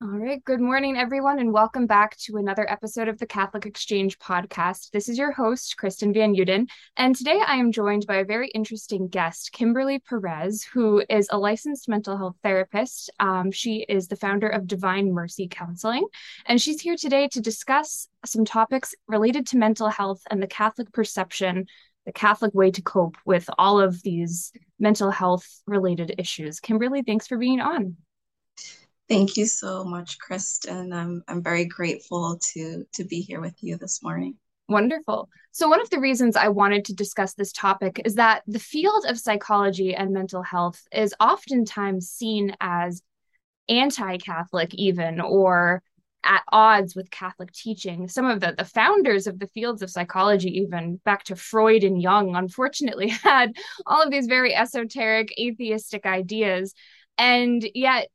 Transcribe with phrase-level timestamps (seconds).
[0.00, 0.44] All right.
[0.44, 4.92] Good morning, everyone, and welcome back to another episode of the Catholic Exchange podcast.
[4.92, 8.48] This is your host, Kristen Van Uden, and today I am joined by a very
[8.50, 13.10] interesting guest, Kimberly Perez, who is a licensed mental health therapist.
[13.18, 16.06] Um, she is the founder of Divine Mercy Counseling,
[16.46, 20.92] and she's here today to discuss some topics related to mental health and the Catholic
[20.92, 21.66] perception,
[22.06, 26.60] the Catholic way to cope with all of these mental health related issues.
[26.60, 27.96] Kimberly, thanks for being on.
[29.08, 30.92] Thank you so much, Kristen.
[30.92, 34.36] I'm I'm very grateful to to be here with you this morning.
[34.68, 35.30] Wonderful.
[35.50, 39.06] So, one of the reasons I wanted to discuss this topic is that the field
[39.08, 43.02] of psychology and mental health is oftentimes seen as
[43.68, 45.82] anti Catholic, even, or
[46.24, 48.08] at odds with Catholic teaching.
[48.08, 52.02] Some of the, the founders of the fields of psychology, even back to Freud and
[52.02, 56.74] Jung, unfortunately had all of these very esoteric, atheistic ideas.
[57.16, 58.08] And yet,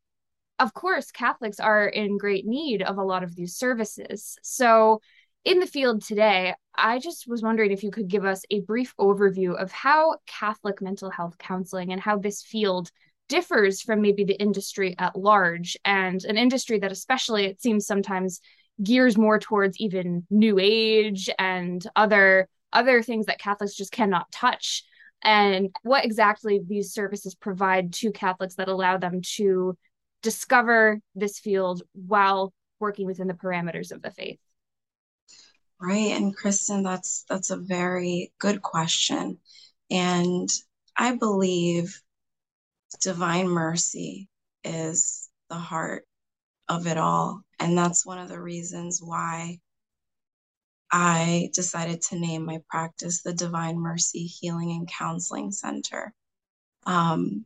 [0.59, 4.37] of course, Catholics are in great need of a lot of these services.
[4.43, 5.01] So,
[5.46, 8.93] in the field today, I just was wondering if you could give us a brief
[8.98, 12.90] overview of how Catholic mental health counseling and how this field
[13.27, 18.40] differs from maybe the industry at large and an industry that, especially, it seems sometimes
[18.81, 24.84] gears more towards even new age and other other things that Catholics just cannot touch
[25.24, 29.77] and what exactly these services provide to Catholics that allow them to
[30.24, 34.40] discover this field while working within the parameters of the faith?
[35.80, 36.12] Right.
[36.12, 39.38] And Kristen, that's that's a very good question.
[39.91, 40.49] And
[40.98, 42.02] I believe
[43.02, 44.30] divine mercy
[44.63, 46.05] is the heart
[46.70, 47.41] of it all.
[47.60, 49.60] And that's one of the reasons why
[50.91, 56.13] I decided to name my practice the Divine Mercy Healing and Counseling Center.
[56.85, 57.46] Um,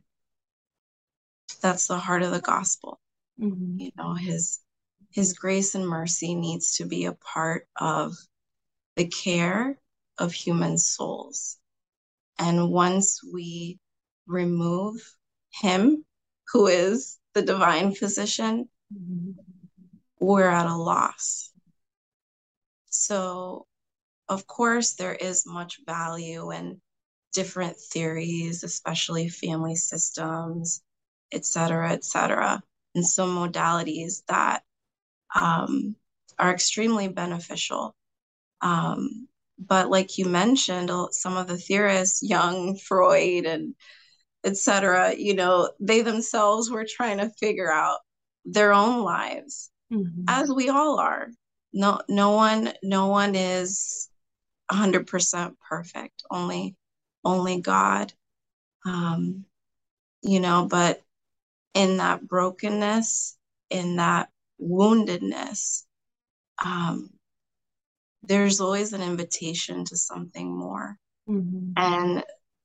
[1.60, 3.00] that's the heart of the gospel.
[3.40, 3.80] Mm-hmm.
[3.80, 4.60] You know, his
[5.10, 8.16] his grace and mercy needs to be a part of
[8.96, 9.78] the care
[10.18, 11.56] of human souls.
[12.38, 13.78] And once we
[14.26, 14.96] remove
[15.50, 16.04] him,
[16.52, 19.32] who is the divine physician, mm-hmm.
[20.20, 21.52] we're at a loss.
[22.90, 23.66] So,
[24.28, 26.80] of course, there is much value in
[27.32, 30.82] different theories, especially family systems,
[31.32, 32.62] et cetera, et cetera,
[32.94, 34.62] and some modalities that
[35.34, 35.94] um,
[36.38, 37.94] are extremely beneficial.
[38.60, 39.28] Um,
[39.58, 43.74] but like you mentioned, some of the theorists, Jung, Freud, and
[44.44, 47.98] et cetera, you know, they themselves were trying to figure out
[48.44, 50.24] their own lives, mm-hmm.
[50.28, 51.28] as we all are.
[51.72, 54.08] No, no one, no one is
[54.70, 56.22] 100% perfect.
[56.30, 56.76] Only,
[57.24, 58.12] only God.
[58.86, 59.44] Um,
[60.22, 61.02] you know, but
[61.74, 63.36] in that brokenness,
[63.70, 64.28] in that
[64.60, 65.84] woundedness,
[66.64, 67.10] um,
[68.22, 70.98] there's always an invitation to something more.
[71.28, 71.72] Mm-hmm.
[71.76, 72.24] And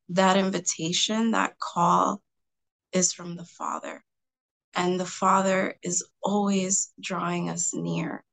[0.09, 2.22] that invitation, that call
[2.92, 4.03] is from the Father.
[4.75, 8.24] And the Father is always drawing us near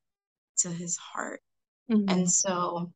[0.59, 1.41] to his heart.
[1.91, 2.09] Mm-hmm.
[2.09, 2.93] And so,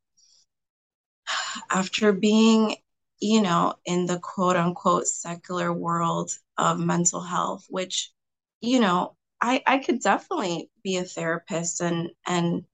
[1.71, 2.77] after being
[3.25, 8.13] you know, in the quote unquote secular world of mental health, which,
[8.61, 12.65] you know, I, I could definitely be a therapist and and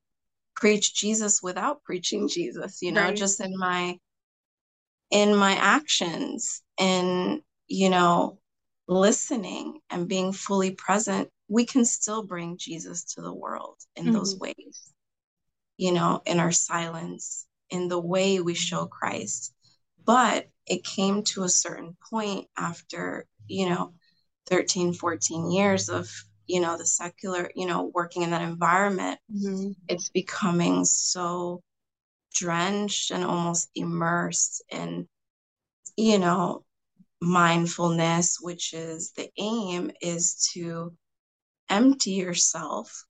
[0.57, 3.17] preach Jesus without preaching Jesus, you know, right.
[3.17, 3.97] just in my
[5.13, 8.39] in my actions and you know
[8.89, 14.15] listening and being fully present we can still bring jesus to the world in mm-hmm.
[14.15, 14.93] those ways
[15.77, 19.53] you know in our silence in the way we show christ
[20.11, 23.95] but it came to a certain point after, you know,
[24.49, 26.11] 13, 14 years of,
[26.49, 29.21] you know, the secular, you know, working in that environment.
[29.33, 29.71] Mm-hmm.
[29.87, 31.63] It's becoming so
[32.35, 35.09] drenched and almost immersed in,
[35.97, 36.65] you know,
[37.21, 40.93] mindfulness, which is the aim is to
[41.69, 43.07] empty yourself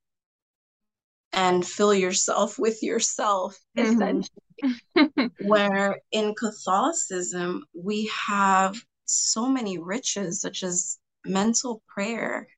[1.32, 3.92] and fill yourself with yourself, mm-hmm.
[3.92, 12.48] essentially where in Catholicism, we have so many riches, such as mental prayer,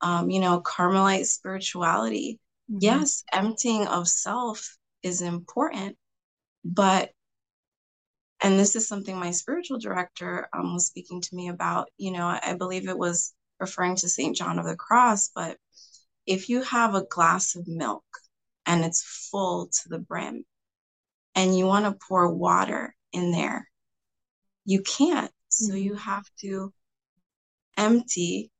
[0.00, 2.40] um, you know, Carmelite spirituality.
[2.70, 2.78] Mm-hmm.
[2.80, 5.96] Yes, emptying of self is important,
[6.64, 7.10] but
[8.42, 11.88] and this is something my spiritual director um, was speaking to me about.
[11.96, 14.36] You know, I believe it was referring to St.
[14.36, 15.56] John of the Cross, but
[16.26, 18.04] if you have a glass of milk
[18.66, 20.44] and it's full to the brim,
[21.34, 23.68] and you want to pour water in there,
[24.64, 25.30] you can't.
[25.48, 25.82] So mm-hmm.
[25.82, 26.72] you have to
[27.76, 28.50] empty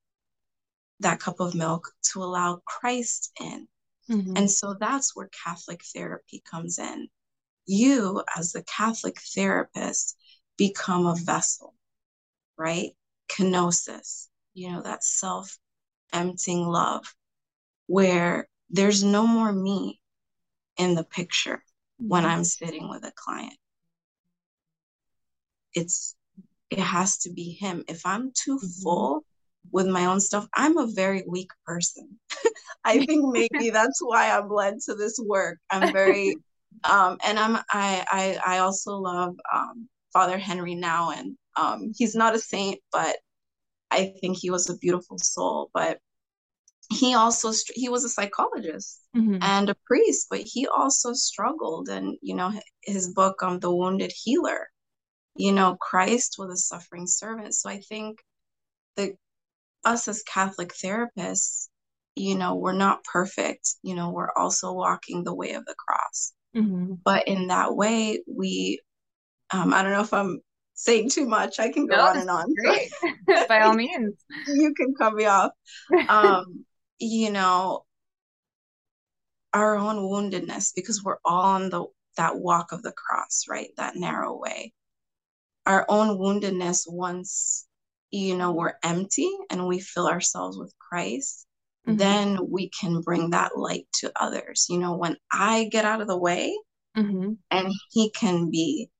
[1.00, 3.66] that cup of milk to allow Christ in.
[4.10, 4.36] Mm-hmm.
[4.36, 7.08] And so that's where Catholic therapy comes in.
[7.66, 10.16] You, as the Catholic therapist,
[10.56, 11.74] become a vessel,
[12.56, 12.90] right?
[13.28, 15.58] Kenosis, you know, that self
[16.12, 17.12] emptying love,
[17.86, 20.00] where there's no more me
[20.76, 21.62] in the picture
[21.98, 22.32] when mm-hmm.
[22.32, 23.56] I'm sitting with a client.
[25.74, 26.14] It's
[26.70, 27.84] it has to be him.
[27.88, 28.82] If I'm too mm-hmm.
[28.82, 29.24] full
[29.72, 32.18] with my own stuff, I'm a very weak person.
[32.84, 35.58] I think maybe that's why I'm led to this work.
[35.70, 36.36] I'm very
[36.84, 41.36] um and I'm I I I also love um Father Henry Nouwen.
[41.56, 43.16] Um he's not a saint, but
[43.90, 45.98] I think he was a beautiful soul, but
[46.90, 49.38] he also he was a psychologist mm-hmm.
[49.40, 52.52] and a priest but he also struggled and you know
[52.82, 54.68] his book on um, the wounded healer
[55.34, 58.18] you know christ was a suffering servant so i think
[58.96, 59.12] that
[59.84, 61.68] us as catholic therapists
[62.14, 66.32] you know we're not perfect you know we're also walking the way of the cross
[66.54, 66.94] mm-hmm.
[67.04, 68.80] but in that way we
[69.50, 70.40] um i don't know if i'm
[70.74, 72.90] saying too much i can go no, on and on great.
[73.48, 74.14] by all means
[74.46, 75.50] you can cut me off
[76.08, 76.64] um
[76.98, 77.84] you know,
[79.52, 81.84] our own woundedness because we're all on the
[82.16, 83.68] that walk of the cross, right?
[83.76, 84.72] That narrow way.
[85.66, 87.66] Our own woundedness once
[88.10, 91.46] you know we're empty and we fill ourselves with Christ,
[91.86, 91.96] mm-hmm.
[91.96, 94.66] then we can bring that light to others.
[94.68, 96.56] You know, when I get out of the way
[96.96, 97.32] mm-hmm.
[97.50, 98.90] and he can be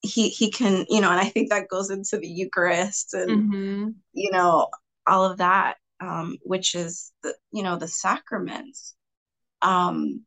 [0.00, 3.88] he he can, you know, and I think that goes into the Eucharist and mm-hmm.
[4.12, 4.68] you know,
[5.06, 8.94] all of that um, which is the you know the sacraments.
[9.62, 10.24] Um,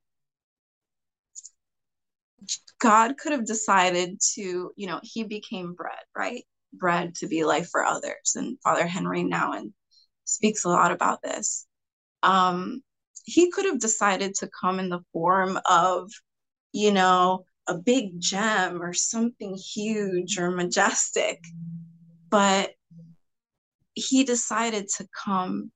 [2.79, 6.43] God could have decided to, you know, he became bread, right?
[6.73, 8.33] Bread to be life for others.
[8.35, 9.73] And Father Henry Nouwen
[10.25, 11.67] speaks a lot about this.
[12.23, 12.81] Um,
[13.23, 16.09] he could have decided to come in the form of,
[16.73, 21.39] you know, a big gem or something huge or majestic.
[22.29, 22.71] But
[23.93, 25.71] he decided to come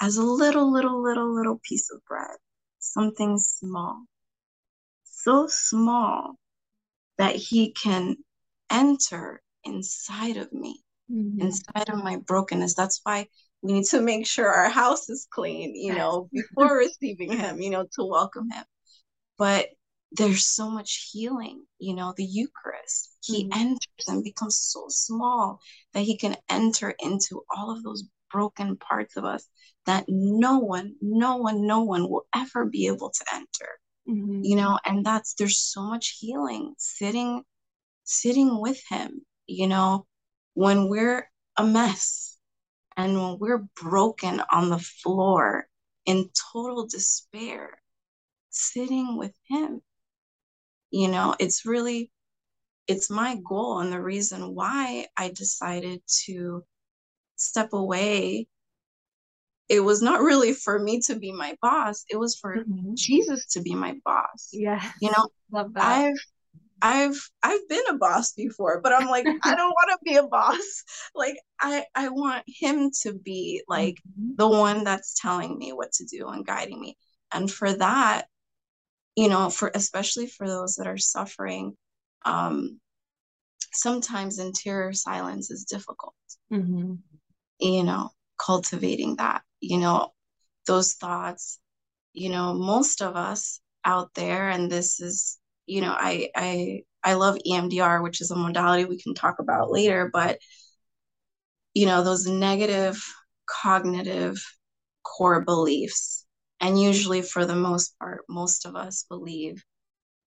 [0.00, 2.36] as a little, little, little, little piece of bread,
[2.78, 4.04] something small,
[5.04, 6.34] so small
[7.18, 8.16] that he can
[8.70, 11.40] enter inside of me, mm-hmm.
[11.40, 12.74] inside of my brokenness.
[12.74, 13.26] That's why
[13.62, 17.70] we need to make sure our house is clean, you know, before receiving him, you
[17.70, 18.64] know, to welcome him.
[19.36, 19.68] But
[20.12, 23.16] there's so much healing, you know, the Eucharist.
[23.22, 23.60] He mm-hmm.
[23.60, 25.60] enters and becomes so small
[25.92, 29.46] that he can enter into all of those broken parts of us
[29.86, 33.78] that no one, no one, no one will ever be able to enter.
[34.08, 34.40] Mm-hmm.
[34.42, 37.42] You know, and that's there's so much healing sitting
[38.04, 40.06] sitting with him, you know,
[40.54, 42.38] when we're a mess
[42.96, 45.68] and when we're broken on the floor
[46.06, 47.82] in total despair,
[48.48, 49.82] sitting with him
[50.90, 52.10] you know it's really
[52.86, 56.62] it's my goal and the reason why i decided to
[57.36, 58.46] step away
[59.68, 62.94] it was not really for me to be my boss it was for mm-hmm.
[62.94, 66.16] jesus to be my boss yeah you know love that i've
[66.80, 70.26] I've I've been a boss before, but I'm like I don't want to be a
[70.26, 70.84] boss.
[71.14, 74.34] Like I I want him to be like mm-hmm.
[74.36, 76.96] the one that's telling me what to do and guiding me.
[77.32, 78.26] And for that,
[79.18, 81.74] you know for especially for those that are suffering
[82.24, 82.78] um
[83.72, 86.14] sometimes interior silence is difficult
[86.52, 86.94] mm-hmm.
[87.58, 90.12] you know cultivating that you know
[90.68, 91.58] those thoughts
[92.12, 97.14] you know most of us out there and this is you know i i i
[97.14, 100.38] love emdr which is a modality we can talk about later but
[101.74, 103.04] you know those negative
[103.46, 104.40] cognitive
[105.02, 106.24] core beliefs
[106.60, 109.64] and usually, for the most part, most of us believe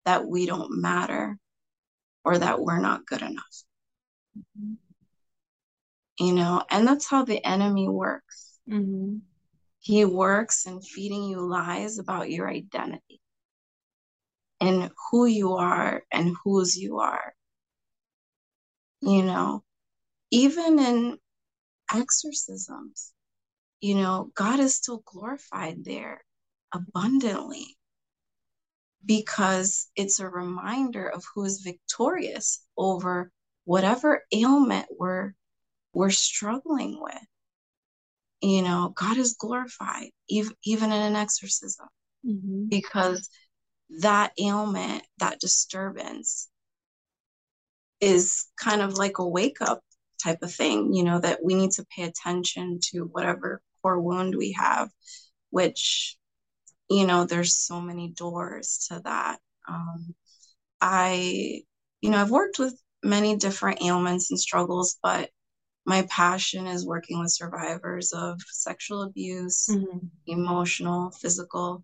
[0.05, 1.37] that we don't matter
[2.23, 3.63] or that we're not good enough.
[4.37, 4.73] Mm-hmm.
[6.19, 8.59] You know, and that's how the enemy works.
[8.69, 9.17] Mm-hmm.
[9.79, 13.19] He works in feeding you lies about your identity
[14.59, 17.33] and who you are and whose you are.
[19.01, 19.63] You know,
[20.29, 21.17] even in
[21.91, 23.10] exorcisms,
[23.81, 26.23] you know, God is still glorified there
[26.71, 27.77] abundantly
[29.03, 33.31] because it's a reminder of who is victorious over
[33.65, 35.33] whatever ailment we're
[35.93, 37.25] we're struggling with
[38.41, 41.87] you know god is glorified even, even in an exorcism
[42.25, 42.67] mm-hmm.
[42.69, 43.27] because
[43.99, 46.47] that ailment that disturbance
[47.99, 49.81] is kind of like a wake up
[50.21, 54.35] type of thing, you know, that we need to pay attention to whatever core wound
[54.35, 54.89] we have,
[55.49, 56.17] which,
[56.89, 59.39] you know, there's so many doors to that.
[59.67, 60.15] Um,
[60.79, 61.61] I,
[62.01, 65.29] you know, I've worked with many different ailments and struggles, but
[65.85, 69.97] my passion is working with survivors of sexual abuse, mm-hmm.
[70.27, 71.83] emotional, physical,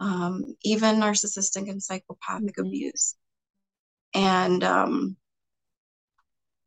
[0.00, 2.66] um, even narcissistic and psychopathic mm-hmm.
[2.66, 3.14] abuse.
[4.14, 5.16] And, um,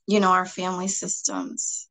[0.08, 1.90] you know, our family systems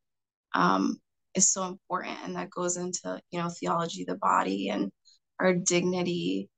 [0.55, 1.01] um,
[1.35, 2.19] is so important.
[2.25, 4.91] And that goes into, you know, theology, the body, and
[5.39, 6.49] our dignity.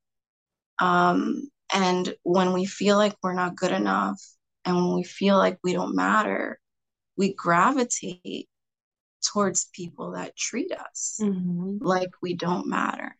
[0.79, 4.21] Um, and when we feel like we're not good enough
[4.65, 6.59] and when we feel like we don't matter,
[7.17, 8.49] we gravitate
[9.33, 11.79] towards people that treat us mm-hmm.
[11.81, 13.17] like we don't matter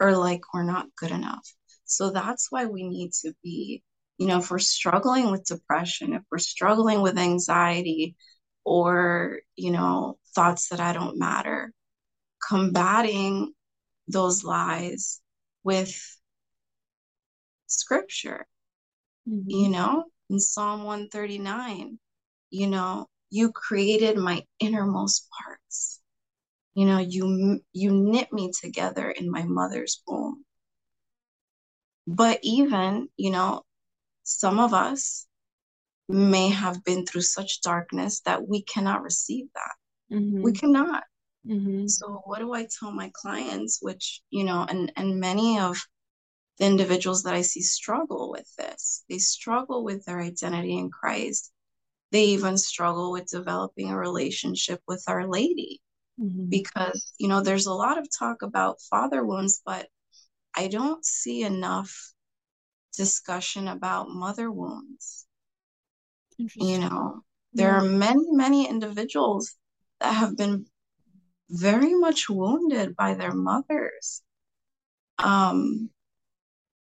[0.00, 1.48] or like we're not good enough.
[1.84, 3.82] So that's why we need to be,
[4.18, 8.16] you know, if we're struggling with depression, if we're struggling with anxiety
[8.64, 11.72] or, you know, thoughts that I don't matter,
[12.46, 13.52] combating
[14.08, 15.20] those lies
[15.62, 15.94] with
[17.66, 18.46] scripture.
[19.28, 19.48] Mm-hmm.
[19.48, 21.98] You know, in Psalm 139,
[22.50, 26.00] you know, you created my innermost parts.
[26.74, 30.44] You know, you you knit me together in my mother's womb.
[32.06, 33.62] But even, you know,
[34.24, 35.26] some of us
[36.08, 40.16] may have been through such darkness that we cannot receive that.
[40.16, 40.42] Mm-hmm.
[40.42, 41.04] We cannot.
[41.46, 41.86] Mm-hmm.
[41.86, 45.78] So what do I tell my clients, which, you know, and and many of
[46.58, 49.04] the individuals that I see struggle with this.
[49.08, 51.52] They struggle with their identity in Christ.
[52.12, 55.80] They even struggle with developing a relationship with Our Lady
[56.20, 56.48] mm-hmm.
[56.48, 59.88] because, you know, there's a lot of talk about father wounds, but
[60.56, 62.12] I don't see enough
[62.96, 65.26] discussion about mother wounds.
[66.38, 67.22] You know,
[67.52, 67.78] there yeah.
[67.78, 69.54] are many, many individuals
[70.00, 70.66] that have been
[71.50, 74.22] very much wounded by their mothers.
[75.18, 75.90] Um,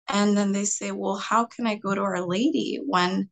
[0.08, 3.30] and then they say, well, how can I go to Our Lady when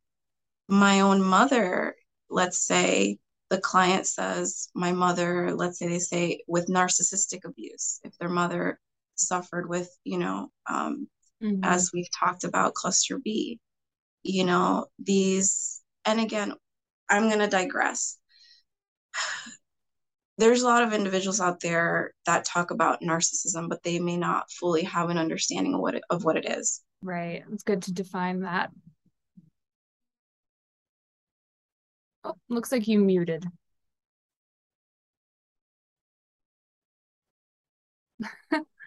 [0.68, 1.94] my own mother,
[2.30, 3.18] let's say
[3.50, 8.78] the client says, my mother, let's say they say with narcissistic abuse, if their mother
[9.16, 11.08] suffered with, you know, um,
[11.42, 11.60] mm-hmm.
[11.62, 13.58] as we've talked about, cluster B,
[14.22, 15.77] you know, these,
[16.08, 16.54] and again,
[17.10, 18.18] I'm going to digress
[20.38, 24.50] there's a lot of individuals out there that talk about narcissism, but they may not
[24.50, 26.82] fully have an understanding of what it, of what it is.
[27.02, 27.42] Right.
[27.52, 28.70] It's good to define that.
[32.24, 33.44] Oh, looks like you muted.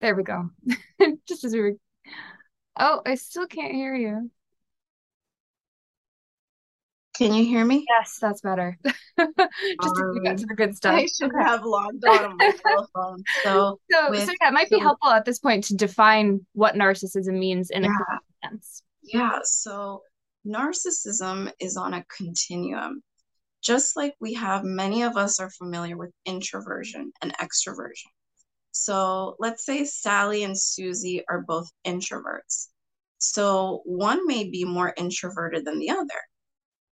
[0.00, 0.50] there we go.
[1.28, 1.72] Just as we were.
[2.78, 4.30] Oh, I still can't hear you.
[7.18, 7.84] Can you hear me?
[7.88, 8.78] Yes, that's better.
[8.86, 10.94] Just to get to the good stuff.
[10.94, 13.24] I should have logged on my cell phone.
[13.42, 16.46] So, so, with, so yeah, it might so, be helpful at this point to define
[16.52, 18.82] what narcissism means in yeah, a sense.
[19.02, 19.40] Yeah.
[19.42, 20.02] So
[20.46, 23.02] narcissism is on a continuum.
[23.62, 28.10] Just like we have, many of us are familiar with introversion and extroversion.
[28.70, 32.68] So let's say Sally and Susie are both introverts.
[33.18, 36.20] So one may be more introverted than the other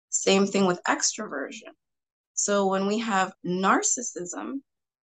[0.10, 1.74] same thing with extroversion.
[2.34, 4.62] So when we have narcissism,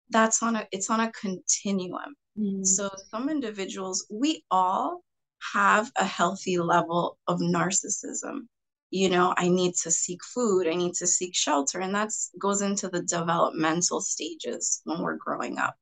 [0.10, 2.16] that's on a it's on a continuum.
[2.38, 2.64] Mm-hmm.
[2.64, 5.02] So some individuals, we all
[5.54, 8.48] have a healthy level of narcissism.
[8.92, 12.62] You know, I need to seek food, I need to seek shelter, and that goes
[12.62, 15.76] into the developmental stages when we're growing up.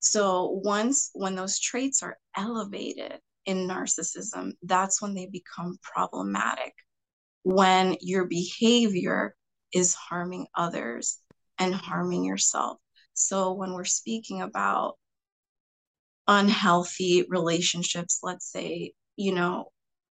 [0.00, 6.74] So once when those traits are elevated in narcissism, that's when they become problematic
[7.46, 9.32] when your behavior
[9.72, 11.20] is harming others
[11.60, 12.78] and harming yourself.
[13.14, 14.98] So when we're speaking about
[16.26, 19.70] unhealthy relationships, let's say, you know,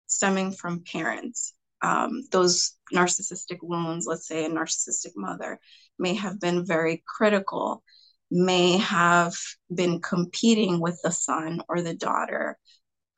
[0.06, 5.58] stemming from parents, um, those narcissistic wounds, let's say a narcissistic mother,
[5.98, 7.82] may have been very critical,
[8.30, 9.34] may have
[9.74, 12.56] been competing with the son or the daughter,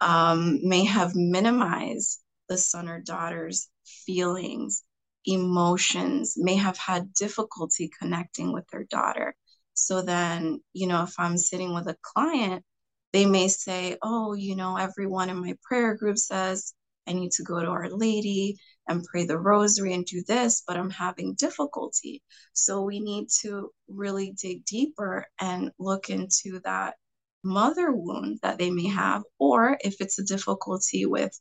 [0.00, 3.68] um, may have minimized the son or daughter's
[4.06, 4.84] feelings,
[5.26, 9.34] emotions, may have had difficulty connecting with their daughter.
[9.74, 12.64] So then, you know, if I'm sitting with a client,
[13.12, 16.74] they may say, Oh, you know, everyone in my prayer group says
[17.06, 20.76] I need to go to Our Lady and pray the rosary and do this, but
[20.76, 22.22] I'm having difficulty.
[22.52, 26.96] So we need to really dig deeper and look into that
[27.42, 31.38] mother wound that they may have, or if it's a difficulty with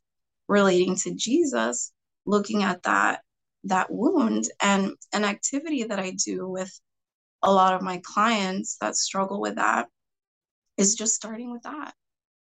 [0.48, 1.92] relating to Jesus,
[2.28, 3.22] looking at that
[3.64, 6.80] that wound and an activity that I do with
[7.42, 9.88] a lot of my clients that struggle with that
[10.78, 11.94] is just starting with that.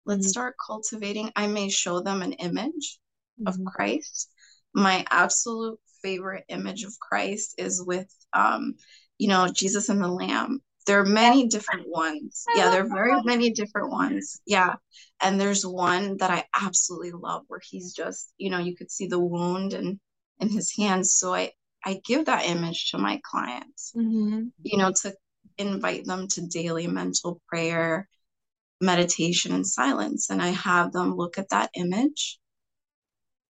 [0.05, 0.29] Let's mm-hmm.
[0.29, 1.31] start cultivating.
[1.35, 2.99] I may show them an image
[3.39, 3.47] mm-hmm.
[3.47, 4.29] of Christ.
[4.73, 8.75] My absolute favorite image of Christ is with um,
[9.17, 10.61] you know, Jesus and the Lamb.
[10.85, 12.45] There are many different ones.
[12.55, 14.39] Yeah, there are very many different ones.
[14.45, 14.75] Yeah.
[15.21, 19.07] And there's one that I absolutely love where he's just, you know, you could see
[19.07, 19.99] the wound and
[20.39, 21.13] in his hands.
[21.13, 21.51] So I
[21.83, 24.47] I give that image to my clients, mm-hmm.
[24.63, 25.13] you know, to
[25.57, 28.09] invite them to daily mental prayer,
[28.81, 30.29] meditation, and silence.
[30.31, 32.39] And I have them look at that image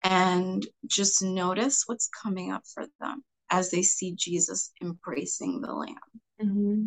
[0.03, 5.95] and just notice what's coming up for them as they see Jesus embracing the Lamb.
[6.41, 6.83] Mm-hmm.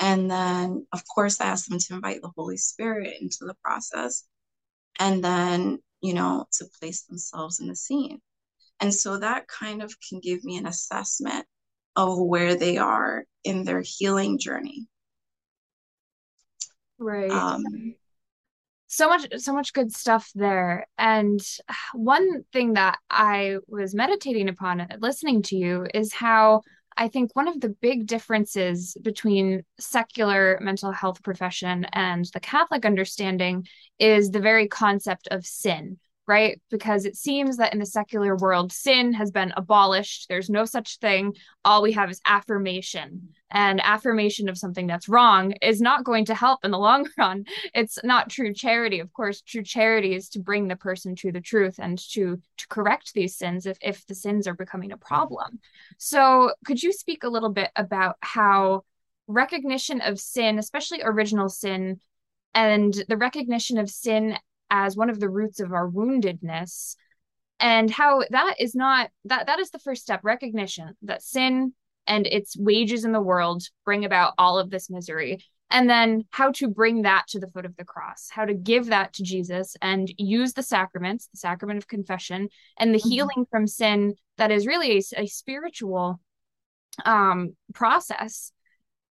[0.00, 4.24] And then, of course, I ask them to invite the Holy Spirit into the process
[4.98, 8.20] and then, you know, to place themselves in the scene.
[8.80, 11.44] And so that kind of can give me an assessment
[11.96, 14.86] of where they are in their healing journey.
[16.98, 17.30] Right.
[17.30, 17.94] Um,
[18.92, 21.40] so much so much good stuff there and
[21.94, 26.60] one thing that i was meditating upon listening to you is how
[26.96, 32.84] i think one of the big differences between secular mental health profession and the catholic
[32.84, 33.66] understanding
[33.98, 35.98] is the very concept of sin
[36.30, 36.60] right?
[36.70, 40.28] Because it seems that in the secular world, sin has been abolished.
[40.28, 41.34] There's no such thing.
[41.64, 43.30] All we have is affirmation.
[43.50, 47.46] And affirmation of something that's wrong is not going to help in the long run.
[47.74, 49.00] It's not true charity.
[49.00, 52.68] Of course, true charity is to bring the person to the truth and to to
[52.68, 55.58] correct these sins if if the sins are becoming a problem.
[55.98, 58.84] So, could you speak a little bit about how
[59.26, 61.98] recognition of sin, especially original sin,
[62.54, 64.36] and the recognition of sin
[64.70, 66.96] as one of the roots of our woundedness
[67.58, 71.72] and how that is not that that is the first step recognition that sin
[72.06, 76.50] and its wages in the world bring about all of this misery and then how
[76.50, 79.76] to bring that to the foot of the cross how to give that to jesus
[79.82, 83.08] and use the sacraments the sacrament of confession and the mm-hmm.
[83.08, 86.18] healing from sin that is really a, a spiritual
[87.04, 88.52] um process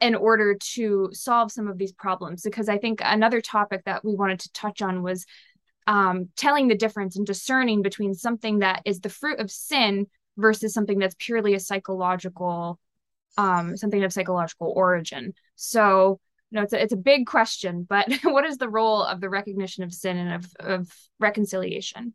[0.01, 4.15] in order to solve some of these problems because i think another topic that we
[4.15, 5.25] wanted to touch on was
[5.87, 10.05] um, telling the difference and discerning between something that is the fruit of sin
[10.37, 12.79] versus something that's purely a psychological
[13.37, 15.33] um, something of psychological origin.
[15.55, 16.19] So
[16.51, 19.29] you know it's a, it's a big question but what is the role of the
[19.29, 22.13] recognition of sin and of, of reconciliation?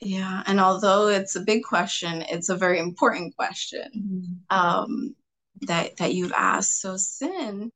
[0.00, 4.40] Yeah and although it's a big question it's a very important question.
[4.50, 4.56] Mm-hmm.
[4.56, 5.14] um,
[5.62, 7.70] that that you've asked so sin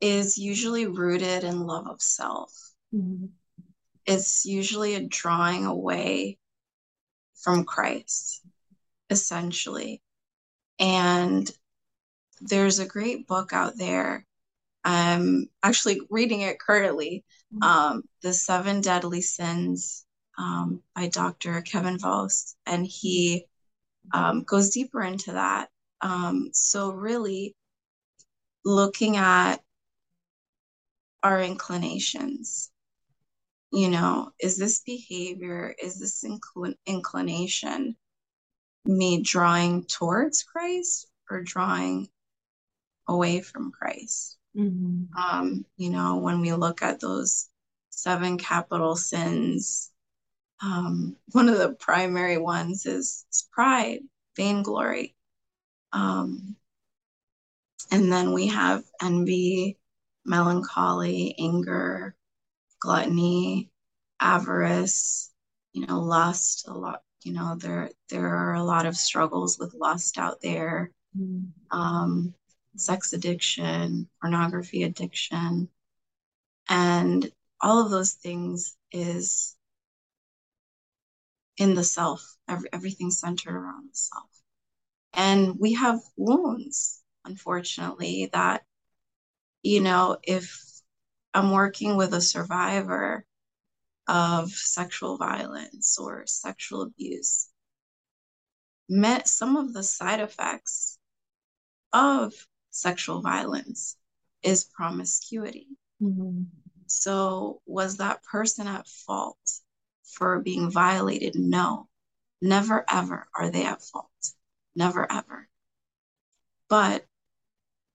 [0.00, 2.52] is usually rooted in love of self
[2.94, 3.26] mm-hmm
[4.06, 6.38] it's usually a drawing away
[7.34, 8.42] from Christ,
[9.10, 10.00] essentially.
[10.78, 11.50] And
[12.40, 14.24] there's a great book out there.
[14.84, 17.62] I'm actually reading it currently mm-hmm.
[17.62, 20.06] um, The Seven Deadly Sins
[20.38, 21.60] um, by Dr.
[21.62, 22.56] Kevin Vost.
[22.66, 23.46] And he
[24.12, 25.68] um, goes deeper into that.
[26.00, 27.54] Um, so, really,
[28.64, 29.56] looking at
[31.22, 32.70] our inclinations
[33.72, 37.96] you know, is this behavior, is this incl- inclination
[38.84, 42.08] me drawing towards Christ or drawing
[43.08, 44.38] away from Christ?
[44.56, 45.18] Mm-hmm.
[45.18, 47.48] Um, you know, when we look at those
[47.90, 49.90] seven capital sins,
[50.62, 54.00] um, one of the primary ones is, is pride,
[54.36, 55.15] vainglory.
[55.96, 56.56] Um,
[57.90, 59.78] and then we have envy,
[60.26, 62.14] melancholy, anger,
[62.80, 63.70] gluttony,
[64.20, 65.32] avarice,
[65.72, 69.74] you know, lust, a lot, you know, there there are a lot of struggles with
[69.74, 70.90] lust out there.
[71.18, 71.48] Mm.
[71.70, 72.34] Um,
[72.76, 75.70] sex addiction, pornography addiction,
[76.68, 77.32] and
[77.62, 79.56] all of those things is
[81.56, 82.36] in the self.
[82.48, 84.35] Every, everything centered around the self.
[85.12, 88.64] And we have wounds, unfortunately, that,
[89.62, 90.62] you know, if
[91.34, 93.26] I'm working with a survivor
[94.08, 97.48] of sexual violence or sexual abuse.
[98.88, 100.98] Met some of the side effects
[101.92, 102.32] of
[102.70, 103.96] sexual violence
[104.42, 105.66] is promiscuity.
[106.00, 106.42] Mm-hmm.
[106.86, 109.38] So, was that person at fault
[110.04, 111.34] for being violated?
[111.34, 111.88] No,
[112.40, 114.10] never ever are they at fault.
[114.76, 115.48] Never ever.
[116.68, 117.04] But,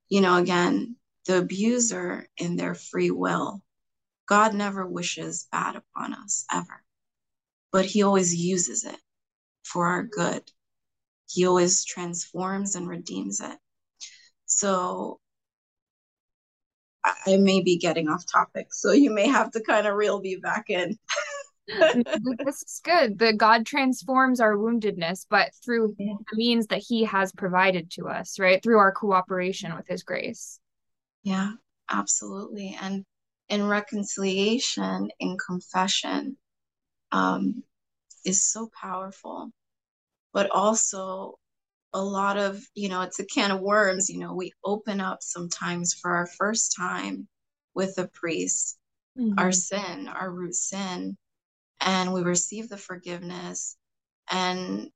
[0.09, 3.61] you know, again, the abuser in their free will.
[4.27, 6.83] God never wishes bad upon us, ever.
[7.71, 8.99] But he always uses it.
[9.63, 10.51] for our good.
[11.29, 13.59] He always transforms and redeems it.
[14.45, 15.19] So
[17.03, 20.35] I may be getting off topic, so you may have to kind of reel me
[20.35, 20.97] back in.
[21.67, 23.17] this is good.
[23.17, 26.13] The God transforms our woundedness, but through yeah.
[26.31, 28.61] the means that He has provided to us, right?
[28.61, 30.59] Through our cooperation with His grace.
[31.23, 31.53] Yeah,
[31.89, 32.77] absolutely.
[32.81, 33.05] And
[33.49, 36.37] in reconciliation, in confession,
[37.11, 37.63] um,
[38.25, 39.51] is so powerful.
[40.33, 41.37] But also,
[41.93, 44.09] a lot of, you know, it's a can of worms.
[44.09, 47.27] You know, we open up sometimes for our first time
[47.73, 48.77] with a priest,
[49.17, 49.37] mm-hmm.
[49.37, 51.17] our sin, our root sin,
[51.81, 53.77] and we receive the forgiveness.
[54.31, 54.89] And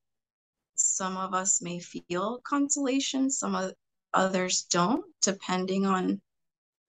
[0.76, 3.74] some of us may feel consolation, some of
[4.14, 6.22] others don't, depending on,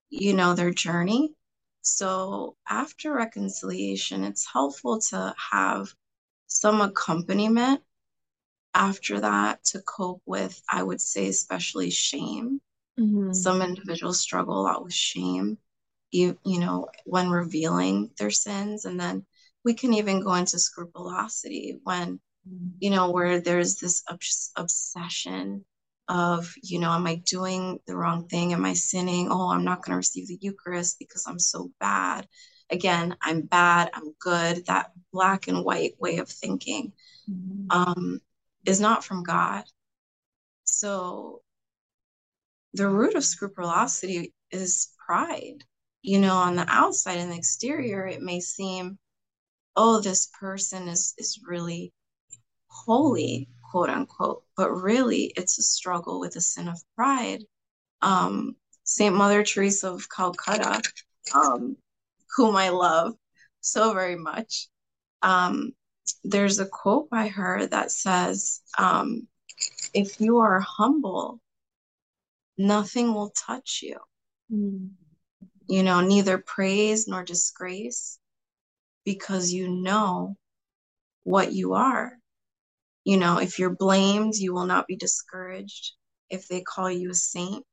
[0.09, 1.33] you know, their journey.
[1.81, 5.93] So after reconciliation, it's helpful to have
[6.47, 7.81] some accompaniment
[8.73, 12.61] after that to cope with, I would say, especially shame.
[12.99, 13.33] Mm-hmm.
[13.33, 15.57] Some individuals struggle a lot with shame,
[16.11, 18.85] you, you know, when revealing their sins.
[18.85, 19.25] And then
[19.65, 22.67] we can even go into scrupulosity when, mm-hmm.
[22.79, 25.65] you know, where there's this obs- obsession
[26.07, 28.53] of, you know, am I doing the wrong thing?
[28.53, 29.29] Am I sinning?
[29.29, 32.27] Oh, I'm not going to receive the Eucharist because I'm so bad.
[32.69, 36.93] Again, I'm bad, I'm good, that black and white way of thinking.
[37.29, 37.71] Mm-hmm.
[37.71, 38.21] Um,
[38.65, 39.63] is not from God.
[40.65, 41.41] So
[42.73, 45.63] the root of scrupulosity is pride.
[46.01, 48.99] You know, on the outside and the exterior, it may seem,
[49.77, 51.93] oh, this person is is really
[52.67, 57.43] holy, quote unquote, but really it's a struggle with a sin of pride.
[58.01, 60.81] Um, Saint Mother Teresa of Calcutta,
[61.33, 61.77] um,
[62.35, 63.15] whom I love
[63.61, 64.67] so very much,
[65.21, 65.73] um,
[66.23, 69.27] there's a quote by her that says, um,
[69.93, 71.41] if you are humble,
[72.57, 73.97] nothing will touch you.
[74.51, 74.91] Mm.
[75.67, 78.19] You know, neither praise nor disgrace,
[79.07, 80.35] because you know
[81.23, 82.11] what you are.
[83.05, 85.93] You know, if you're blamed, you will not be discouraged.
[86.29, 87.65] If they call you a saint,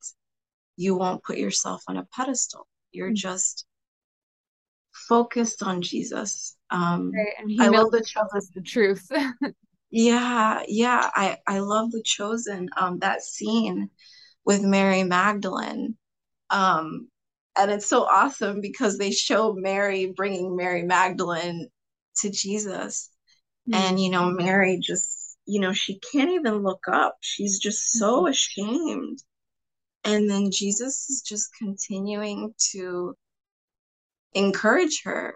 [0.76, 2.68] you won't put yourself on a pedestal.
[2.92, 3.16] You're mm.
[3.16, 3.66] just
[5.08, 6.56] focused on Jesus.
[6.70, 9.10] Um, right, and I love the tells us the truth.
[9.90, 12.68] yeah, yeah, I I love the chosen.
[12.76, 13.90] Um, that scene
[14.44, 15.96] with Mary Magdalene.
[16.50, 17.08] Um,
[17.58, 21.68] and it's so awesome because they show Mary bringing Mary Magdalene
[22.18, 23.10] to Jesus,
[23.68, 23.80] mm-hmm.
[23.80, 27.16] and you know Mary just you know she can't even look up.
[27.20, 28.28] She's just so mm-hmm.
[28.28, 29.22] ashamed.
[30.06, 33.16] And then Jesus is just continuing to
[34.34, 35.34] encourage her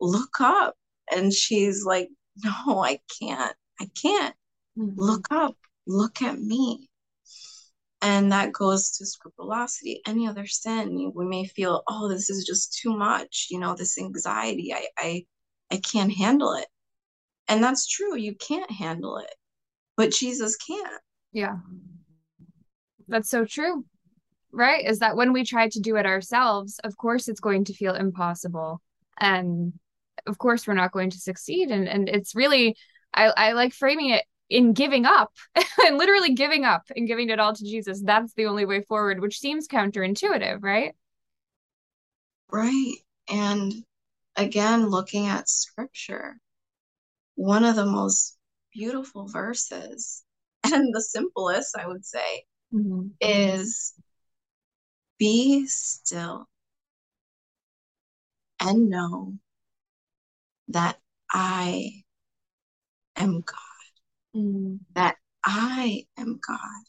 [0.00, 0.74] look up
[1.12, 2.08] and she's like
[2.42, 4.34] no i can't i can't
[4.78, 5.00] mm-hmm.
[5.00, 6.88] look up look at me
[8.02, 12.76] and that goes to scrupulosity any other sin we may feel oh this is just
[12.78, 15.24] too much you know this anxiety i i
[15.70, 16.66] i can't handle it.
[17.48, 19.34] And that's true you can't handle it
[19.96, 20.98] but jesus can.
[21.32, 21.56] Yeah.
[23.08, 23.84] That's so true
[24.52, 24.84] right?
[24.86, 27.94] Is that when we try to do it ourselves of course it's going to feel
[27.94, 28.80] impossible
[29.18, 29.72] and
[30.26, 32.76] of course we're not going to succeed and and it's really
[33.14, 35.32] i i like framing it in giving up
[35.86, 38.02] and literally giving up and giving it all to jesus.
[38.02, 40.94] That's the only way forward which seems counterintuitive right?
[42.50, 42.94] Right.
[43.28, 43.72] And
[44.36, 46.38] again looking at scripture
[47.34, 48.38] one of the most
[48.72, 50.22] beautiful verses
[50.64, 53.08] and the simplest i would say mm-hmm.
[53.20, 53.92] is
[55.18, 56.48] be still
[58.62, 59.34] and know
[60.68, 60.98] that
[61.30, 62.04] I
[63.16, 63.56] am God,
[64.34, 64.78] mm.
[64.94, 66.82] that I am God.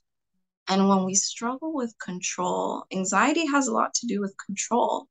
[0.67, 5.07] And when we struggle with control, anxiety has a lot to do with control.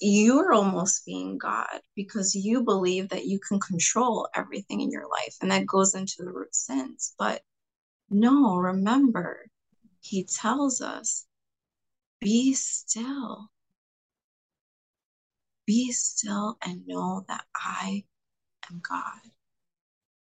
[0.00, 5.36] You're almost being God because you believe that you can control everything in your life.
[5.40, 7.14] And that goes into the root sins.
[7.18, 7.42] But
[8.10, 9.46] no, remember,
[10.00, 11.26] he tells us
[12.20, 13.48] be still.
[15.64, 18.04] Be still and know that I
[18.70, 19.30] am God.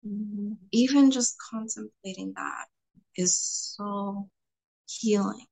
[0.09, 0.53] Mm-hmm.
[0.73, 2.67] Even just contemplating that
[3.17, 3.39] is
[3.77, 4.29] so
[4.87, 5.45] healing.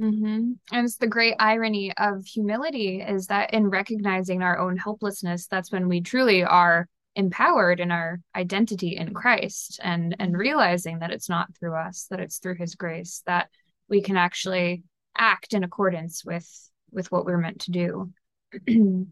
[0.00, 0.52] Mm-hmm.
[0.72, 5.70] And it's the great irony of humility is that in recognizing our own helplessness, that's
[5.70, 11.28] when we truly are empowered in our identity in Christ and and realizing that it's
[11.28, 13.48] not through us, that it's through his grace, that
[13.88, 14.82] we can actually
[15.16, 16.48] act in accordance with
[16.90, 18.12] with what we're meant to do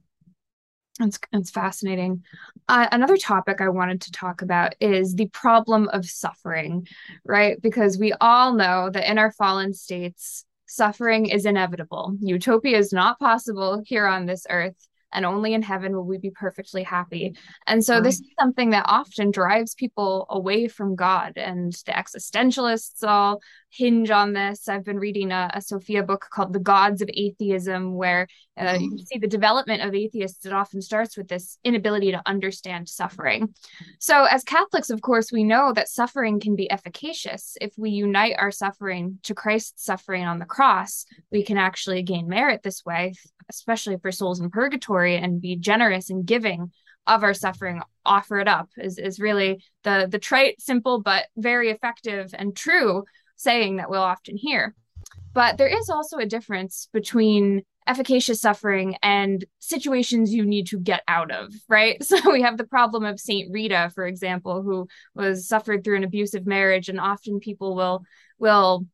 [0.98, 2.22] That's, that's fascinating.
[2.68, 6.86] Uh, another topic I wanted to talk about is the problem of suffering,
[7.24, 7.60] right?
[7.60, 12.16] Because we all know that in our fallen states, suffering is inevitable.
[12.20, 14.76] Utopia is not possible here on this earth
[15.12, 17.34] and only in heaven will we be perfectly happy.
[17.66, 23.02] And so, this is something that often drives people away from God, and the existentialists
[23.06, 23.40] all
[23.72, 24.68] hinge on this.
[24.68, 28.98] I've been reading a, a Sophia book called The Gods of Atheism, where uh, you
[28.98, 30.44] see the development of atheists.
[30.44, 33.54] It often starts with this inability to understand suffering.
[33.98, 37.56] So, as Catholics, of course, we know that suffering can be efficacious.
[37.60, 42.28] If we unite our suffering to Christ's suffering on the cross, we can actually gain
[42.28, 43.14] merit this way,
[43.48, 46.70] especially for souls in purgatory, and be generous and giving
[47.06, 51.70] of our suffering offer it up is, is really the the trite simple but very
[51.70, 53.04] effective and true
[53.42, 54.74] saying that we'll often hear.
[55.34, 61.02] But there is also a difference between efficacious suffering and situations you need to get
[61.08, 62.02] out of, right?
[62.12, 66.04] So we have the problem of Saint Rita, for example, who was suffered through an
[66.04, 68.04] abusive marriage, and often people will
[68.38, 68.86] will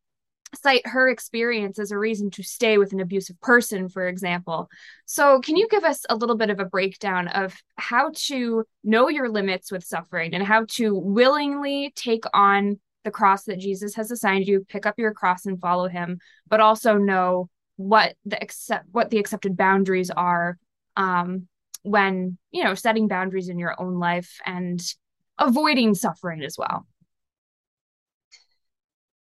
[0.55, 4.67] cite her experience as a reason to stay with an abusive person, for example.
[5.05, 9.09] So, can you give us a little bit of a breakdown of how to know
[9.09, 14.11] your limits with suffering and how to willingly take on the cross that Jesus has
[14.11, 18.85] assigned you, pick up your cross and follow him, but also know what the accept
[18.91, 20.57] what the accepted boundaries are
[20.97, 21.47] um,
[21.83, 24.81] when you know setting boundaries in your own life and
[25.37, 26.85] avoiding suffering as well.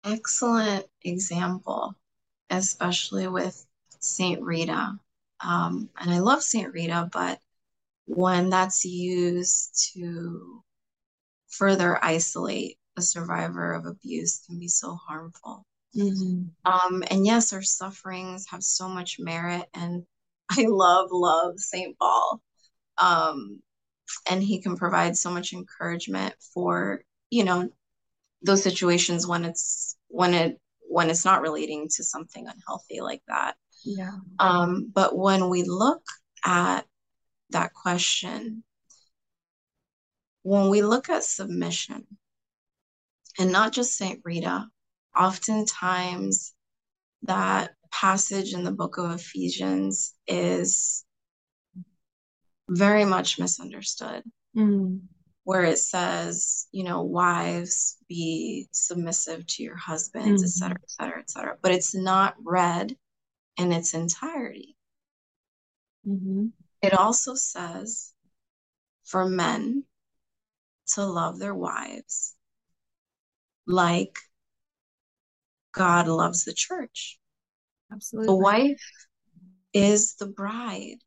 [0.06, 1.96] Excellent example,
[2.50, 3.66] especially with
[4.00, 4.94] Saint Rita.
[5.44, 7.40] Um, and I love Saint Rita, but
[8.06, 10.64] when that's used to
[11.50, 15.66] further isolate a survivor of abuse can be so harmful.
[15.96, 16.44] Mm-hmm.
[16.66, 19.66] Um, and yes, our sufferings have so much merit.
[19.74, 20.04] And
[20.52, 21.98] I love, love St.
[21.98, 22.42] Paul.
[22.98, 23.62] Um,
[24.30, 27.70] and he can provide so much encouragement for, you know,
[28.42, 33.56] those situations when it's when it when it's not relating to something unhealthy like that.
[33.84, 34.12] Yeah.
[34.40, 36.04] Um, but when we look
[36.46, 36.86] at
[37.50, 38.64] that question,
[40.44, 42.06] when we look at submission,
[43.40, 44.22] and not just St.
[44.24, 44.68] Rita.
[45.18, 46.54] Oftentimes,
[47.24, 51.04] that passage in the book of Ephesians is
[52.70, 54.24] very much misunderstood,
[54.56, 55.00] mm.
[55.44, 60.46] where it says, you know, wives be submissive to your husbands, mm.
[60.46, 61.58] et cetera, et cetera, et cetera.
[61.62, 62.96] But it's not read
[63.58, 64.76] in its entirety.
[66.08, 66.48] Mm-hmm.
[66.82, 68.12] It also says
[69.06, 69.84] for men
[70.94, 72.35] to love their wives
[73.68, 74.18] like
[75.74, 77.20] God loves the church.
[77.92, 78.28] Absolutely.
[78.28, 78.92] The wife
[79.74, 81.00] is the bride.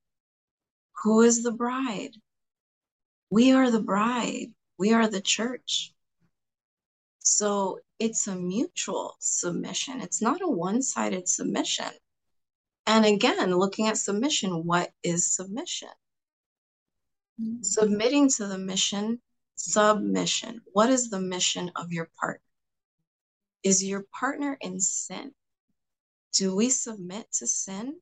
[1.03, 2.12] Who is the bride?
[3.31, 4.53] We are the bride.
[4.79, 5.92] We are the church.
[7.21, 10.01] So it's a mutual submission.
[10.01, 11.90] It's not a one sided submission.
[12.87, 15.90] And again, looking at submission, what is submission?
[17.40, 17.62] Mm-hmm.
[17.62, 19.21] Submitting to the mission,
[19.57, 20.62] submission.
[20.73, 22.47] What is the mission of your partner?
[23.62, 25.33] Is your partner in sin?
[26.33, 27.97] Do we submit to sin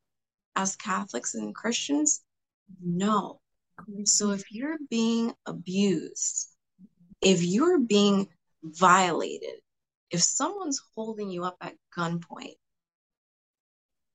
[0.54, 2.22] as Catholics and Christians?
[2.82, 3.40] No.
[4.04, 6.48] So if you're being abused,
[7.20, 8.28] if you're being
[8.62, 9.60] violated,
[10.10, 12.56] if someone's holding you up at gunpoint,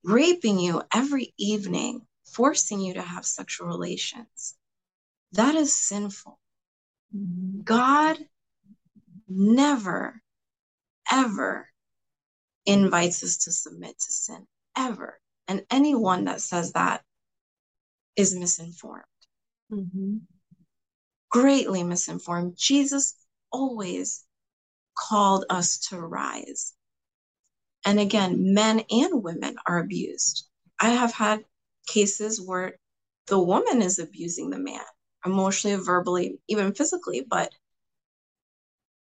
[0.04, 4.56] raping you every evening, forcing you to have sexual relations,
[5.34, 6.40] that is sinful.
[7.16, 7.62] Mm-hmm.
[7.62, 8.18] God
[9.28, 10.22] never
[11.12, 11.68] ever
[12.66, 14.48] invites us to submit to sin,
[14.78, 15.20] ever.
[15.48, 17.02] And anyone that says that
[18.16, 19.04] is misinformed.
[19.72, 20.18] Mm-hmm.
[21.30, 22.56] Greatly misinformed.
[22.58, 23.16] Jesus
[23.52, 24.24] always
[24.98, 26.74] called us to rise.
[27.86, 30.48] And again, men and women are abused.
[30.80, 31.44] I have had
[31.88, 32.78] cases where
[33.28, 34.82] the woman is abusing the man
[35.26, 37.52] emotionally, verbally, even physically, but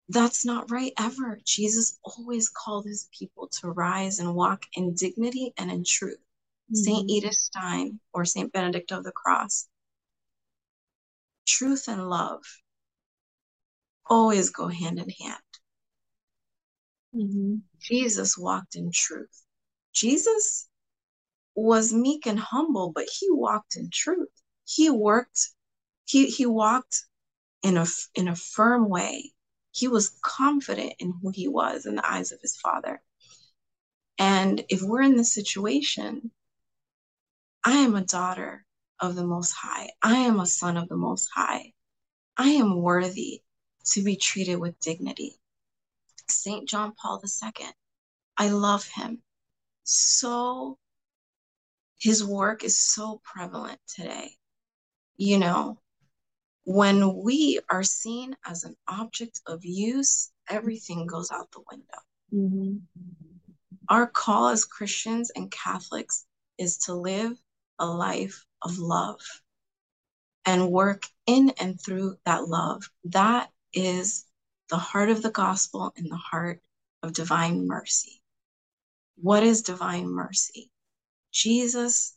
[0.09, 1.41] that's not right ever.
[1.45, 6.19] Jesus always called his people to rise and walk in dignity and in truth.
[6.19, 6.77] Mm-hmm.
[6.77, 9.69] Saint Edith Stein or Saint Benedict of the Cross.
[11.47, 12.43] Truth and love
[14.07, 15.41] always go hand in hand.
[17.15, 17.55] Mm-hmm.
[17.81, 19.43] Jesus walked in truth.
[19.95, 20.69] Jesus
[21.55, 24.29] was meek and humble, but he walked in truth.
[24.65, 25.49] He worked,
[26.05, 27.05] he, he walked
[27.63, 29.34] in a, in a firm way
[29.75, 33.03] he was confident in who he was in the eyes of his father.
[34.19, 36.31] And if we're in this situation,
[37.65, 38.65] I am a daughter
[39.01, 39.91] of the Most High.
[40.03, 41.73] I am a son of the Most High.
[42.37, 43.43] I am worthy
[43.87, 45.41] to be treated with dignity.
[46.29, 46.69] St.
[46.69, 47.67] John Paul II,
[48.37, 49.23] I love him
[49.85, 50.79] so,
[51.99, 54.37] his work is so prevalent today.
[55.17, 55.79] You know,
[56.65, 61.99] when we are seen as an object of use, everything goes out the window.
[62.33, 62.77] Mm-hmm.
[63.89, 66.25] Our call as Christians and Catholics
[66.59, 67.37] is to live
[67.79, 69.21] a life of love
[70.47, 72.89] and work in and through that love.
[73.05, 74.25] That is
[74.71, 76.63] the heart of the gospel and the heart
[77.03, 78.23] of divine mercy.
[79.17, 80.71] What is divine mercy?
[81.31, 82.17] Jesus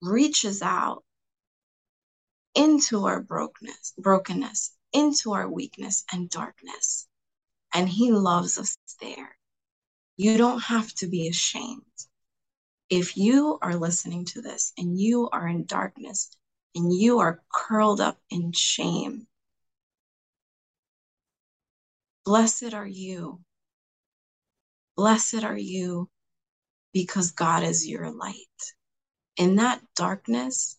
[0.00, 1.02] reaches out
[2.54, 7.06] into our brokenness, brokenness, into our weakness and darkness,
[7.72, 9.36] and he loves us there.
[10.16, 11.82] You don't have to be ashamed.
[12.88, 16.30] If you are listening to this and you are in darkness
[16.74, 19.26] and you are curled up in shame,
[22.24, 23.40] blessed are you.
[24.96, 26.10] Blessed are you
[26.92, 28.34] because God is your light.
[29.36, 30.76] In that darkness,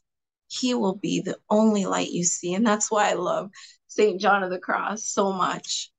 [0.51, 2.53] He will be the only light you see.
[2.53, 3.51] And that's why I love
[3.87, 4.19] St.
[4.19, 5.89] John of the Cross so much.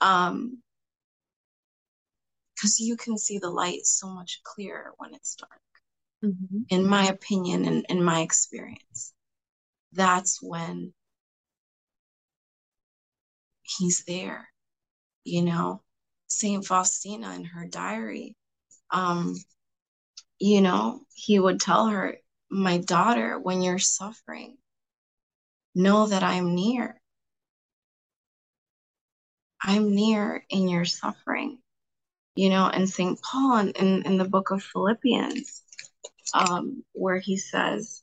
[0.00, 0.62] Um,
[2.54, 5.60] because you can see the light so much clearer when it's dark.
[6.24, 6.62] Mm-hmm.
[6.68, 9.12] In my opinion and in my experience,
[9.92, 10.94] that's when
[13.62, 14.48] he's there.
[15.24, 15.82] You know,
[16.28, 18.36] Saint Faustina in her diary,
[18.90, 19.36] um,
[20.38, 22.16] you know, he would tell her,
[22.52, 24.58] My daughter, when you're suffering,
[25.74, 27.00] know that I'm near.
[29.62, 31.60] I'm near in your suffering.
[32.34, 33.18] You know, and St.
[33.22, 35.62] Paul in, in, in, the book of Philippians,
[36.34, 38.02] um, where he says,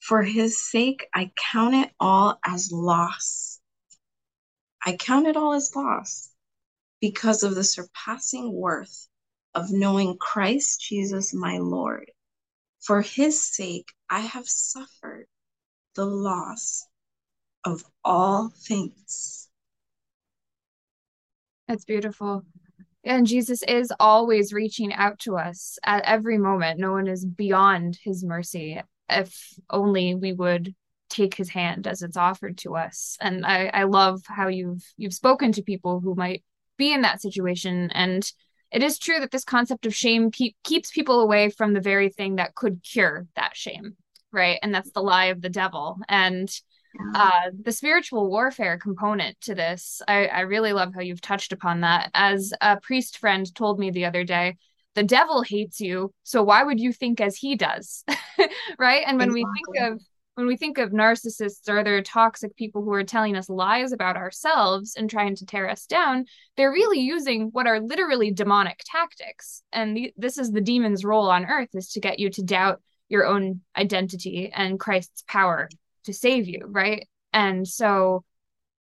[0.00, 3.58] For his sake, I count it all as loss.
[4.86, 6.30] I count it all as loss
[7.00, 9.08] because of the surpassing worth
[9.56, 12.12] of knowing Christ Jesus my Lord.
[12.82, 15.26] For his sake, I have suffered
[15.94, 16.86] the loss
[17.64, 19.48] of all things.
[21.68, 22.44] That's beautiful.
[23.04, 26.78] And Jesus is always reaching out to us at every moment.
[26.78, 28.80] No one is beyond his mercy.
[29.08, 30.74] If only we would
[31.08, 33.16] take his hand as it's offered to us.
[33.20, 36.42] And I, I love how you've you've spoken to people who might
[36.78, 38.30] be in that situation and
[38.72, 42.08] it is true that this concept of shame pe- keeps people away from the very
[42.08, 43.96] thing that could cure that shame,
[44.32, 44.58] right?
[44.62, 45.98] And that's the lie of the devil.
[46.08, 46.48] And
[47.14, 51.80] uh, the spiritual warfare component to this, I, I really love how you've touched upon
[51.80, 52.10] that.
[52.14, 54.56] As a priest friend told me the other day,
[54.94, 58.04] the devil hates you, so why would you think as he does?
[58.78, 59.04] right?
[59.06, 59.32] And when exactly.
[59.32, 60.02] we think of
[60.34, 64.16] when we think of narcissists or other toxic people who are telling us lies about
[64.16, 66.24] ourselves and trying to tear us down,
[66.56, 69.62] they're really using what are literally demonic tactics.
[69.72, 72.80] And the, this is the demon's role on earth is to get you to doubt
[73.08, 75.68] your own identity and Christ's power
[76.04, 77.06] to save you, right?
[77.34, 78.24] And so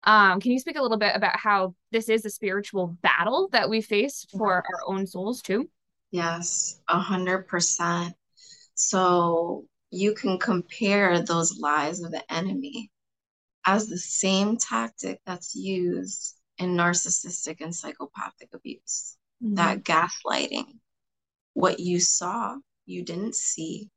[0.05, 3.69] um, can you speak a little bit about how this is a spiritual battle that
[3.69, 5.69] we face for our own souls too?
[6.13, 8.15] Yes, a hundred percent.
[8.75, 12.91] So you can compare those lies of the enemy
[13.67, 19.55] as the same tactic that's used in narcissistic and psychopathic abuse mm-hmm.
[19.57, 20.79] that gaslighting.
[21.55, 23.91] What you saw, you didn't see.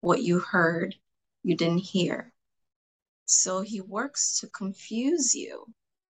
[0.00, 0.94] What you heard,
[1.42, 2.32] you didn't hear.
[3.26, 5.66] So he works to confuse you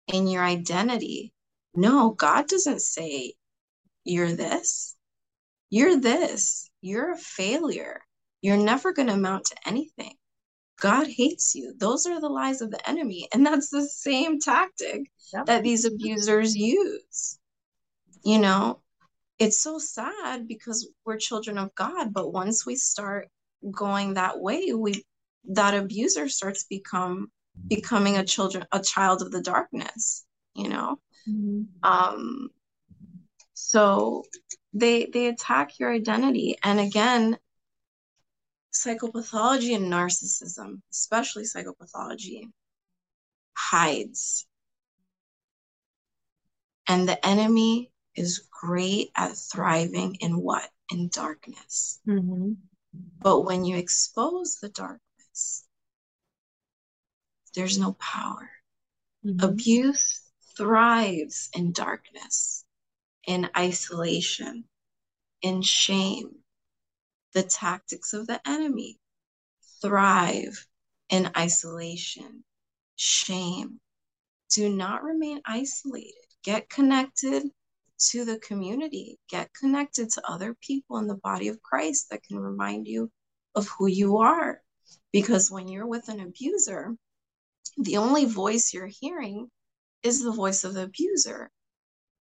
[0.06, 1.32] in your identity.
[1.74, 3.34] No, God doesn't say
[4.04, 4.96] you're this.
[5.70, 6.70] You're this.
[6.80, 8.02] You're a failure.
[8.42, 10.14] You're never going to amount to anything.
[10.80, 11.74] God hates you.
[11.76, 13.28] Those are the lies of the enemy.
[13.32, 15.46] And that's the same tactic yep.
[15.46, 17.38] that these abusers use.
[18.24, 18.80] You know,
[19.38, 23.28] it's so sad because we're children of God, but once we start
[23.70, 25.04] going that way, we
[25.48, 27.30] that abuser starts become
[27.66, 30.98] becoming a children a child of the darkness, you know.
[31.28, 31.62] Mm-hmm.
[31.82, 32.50] Um
[33.54, 34.24] so
[34.72, 37.38] they they attack your identity and again
[38.72, 42.44] psychopathology and narcissism, especially psychopathology,
[43.56, 44.46] hides.
[46.86, 50.68] And the enemy is great at thriving in what?
[50.92, 52.00] In darkness.
[52.08, 52.52] Mm-hmm.
[53.20, 55.64] But when you expose the darkness,
[57.54, 58.50] there's no power.
[59.24, 59.44] Mm-hmm.
[59.44, 60.20] Abuse
[60.56, 62.64] thrives in darkness,
[63.26, 64.64] in isolation,
[65.42, 66.30] in shame,
[67.34, 68.98] the tactics of the enemy.
[69.82, 70.66] thrive
[71.10, 72.44] in isolation,
[72.96, 73.80] shame.
[74.50, 76.14] Do not remain isolated.
[76.44, 77.44] Get connected
[78.10, 82.38] to the community, get connected to other people in the body of Christ that can
[82.38, 83.10] remind you
[83.54, 84.62] of who you are.
[85.12, 86.96] Because when you're with an abuser,
[87.78, 89.50] the only voice you're hearing
[90.02, 91.50] is the voice of the abuser.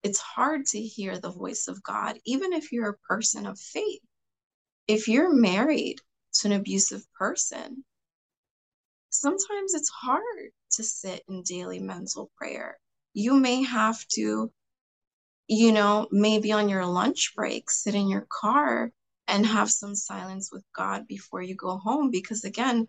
[0.02, 4.02] It's hard to hear the voice of God, even if you're a person of faith.
[4.86, 6.00] If you're married
[6.34, 7.84] to an abusive person,
[9.10, 12.78] sometimes it's hard to sit in daily mental prayer.
[13.12, 14.52] You may have to,
[15.46, 18.90] you know, maybe on your lunch break, sit in your car
[19.28, 22.10] and have some silence with God before you go home.
[22.10, 22.88] Because again,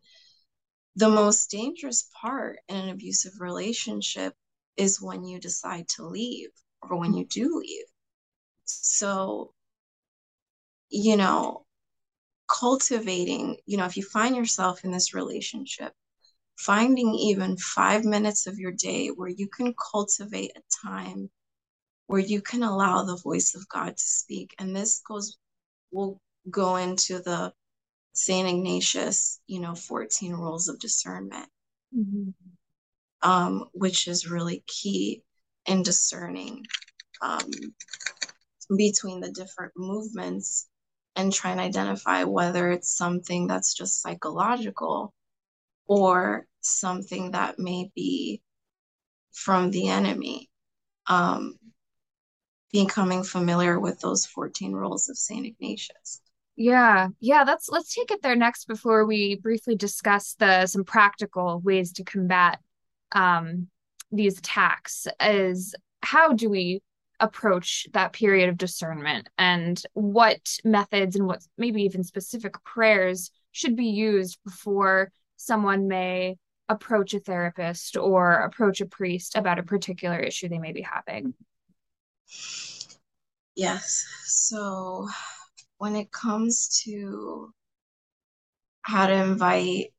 [0.95, 4.33] the most dangerous part in an abusive relationship
[4.77, 6.49] is when you decide to leave
[6.81, 7.19] or when mm-hmm.
[7.19, 7.85] you do leave.
[8.65, 9.53] So,
[10.89, 11.64] you know,
[12.59, 15.93] cultivating, you know, if you find yourself in this relationship,
[16.57, 21.29] finding even five minutes of your day where you can cultivate a time
[22.07, 24.53] where you can allow the voice of God to speak.
[24.59, 25.37] And this goes,
[25.91, 27.51] will go into the
[28.13, 28.47] St.
[28.47, 31.49] Ignatius, you know, 14 rules of discernment,
[31.95, 32.29] mm-hmm.
[33.29, 35.23] um, which is really key
[35.65, 36.63] in discerning
[37.21, 37.49] um,
[38.77, 40.67] between the different movements
[41.15, 45.13] and try and identify whether it's something that's just psychological
[45.87, 48.41] or something that may be
[49.31, 50.49] from the enemy.
[51.07, 51.57] Um,
[52.71, 55.45] becoming familiar with those 14 rules of St.
[55.45, 56.21] Ignatius.
[56.57, 61.59] Yeah, yeah, that's let's take it there next before we briefly discuss the some practical
[61.59, 62.59] ways to combat
[63.11, 63.67] um,
[64.11, 65.07] these attacks.
[65.21, 66.81] Is how do we
[67.19, 73.75] approach that period of discernment and what methods and what maybe even specific prayers should
[73.75, 76.37] be used before someone may
[76.67, 81.33] approach a therapist or approach a priest about a particular issue they may be having?
[83.55, 84.05] Yes.
[84.25, 85.07] So
[85.77, 87.53] when it comes to
[88.81, 89.93] how to invite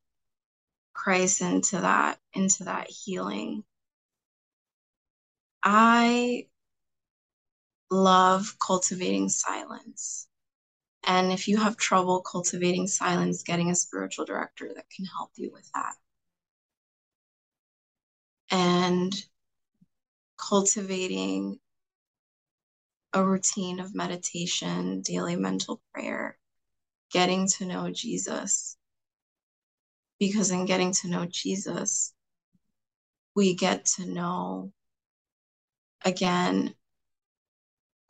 [0.92, 3.64] Christ into that into that healing,
[5.62, 6.46] I
[7.90, 10.28] love cultivating silence.
[11.04, 15.50] And if you have trouble cultivating silence, getting a spiritual director that can help you
[15.52, 15.94] with that.
[18.50, 19.14] And
[20.36, 21.58] cultivating
[23.12, 26.38] a routine of meditation, daily mental prayer,
[27.12, 28.76] getting to know Jesus.
[30.18, 32.12] Because in getting to know Jesus,
[33.34, 34.72] we get to know
[36.04, 36.74] again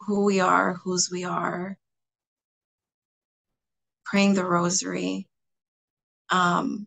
[0.01, 1.79] who we are, whose we are,
[4.05, 5.29] praying the rosary.
[6.31, 6.87] Um,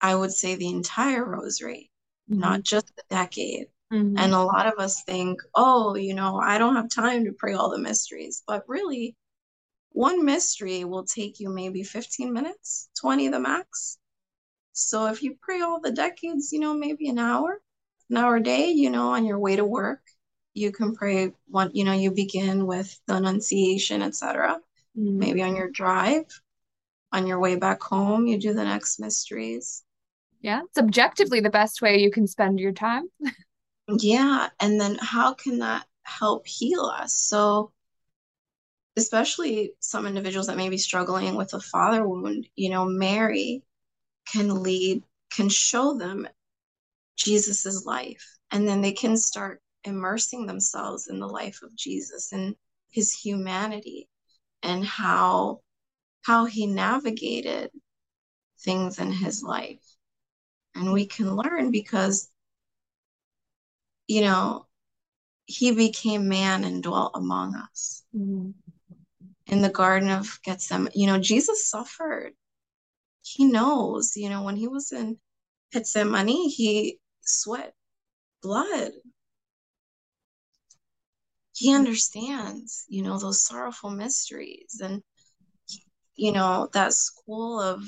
[0.00, 1.90] I would say the entire rosary,
[2.30, 2.40] mm-hmm.
[2.40, 3.66] not just the decade.
[3.92, 4.18] Mm-hmm.
[4.18, 7.54] And a lot of us think, oh, you know, I don't have time to pray
[7.54, 8.42] all the mysteries.
[8.46, 9.16] But really,
[9.90, 13.98] one mystery will take you maybe 15 minutes, 20 the max.
[14.72, 17.60] So if you pray all the decades, you know, maybe an hour,
[18.08, 20.00] an hour a day, you know, on your way to work,
[20.54, 24.58] you can pray one, you know, you begin with the Annunciation, etc.
[24.98, 25.18] Mm-hmm.
[25.18, 26.24] Maybe on your drive,
[27.12, 29.82] on your way back home, you do the next mysteries.
[30.40, 33.08] Yeah, it's objectively the best way you can spend your time.
[33.88, 37.72] yeah and then how can that help heal us so
[38.96, 43.62] especially some individuals that may be struggling with a father wound you know mary
[44.30, 46.28] can lead can show them
[47.16, 52.54] jesus's life and then they can start immersing themselves in the life of jesus and
[52.90, 54.08] his humanity
[54.62, 55.60] and how
[56.22, 57.70] how he navigated
[58.60, 59.82] things in his life
[60.74, 62.32] and we can learn because
[64.12, 64.66] you know,
[65.46, 68.04] he became man and dwelt among us.
[68.14, 68.50] Mm-hmm.
[69.46, 72.32] In the Garden of Gethsemane, you know, Jesus suffered.
[73.22, 75.18] He knows, you know, when he was in
[75.72, 77.74] Gethsemane, he sweat
[78.42, 78.92] blood.
[81.62, 85.00] He understands, you know, those sorrowful mysteries and,
[86.16, 87.84] you know, that school of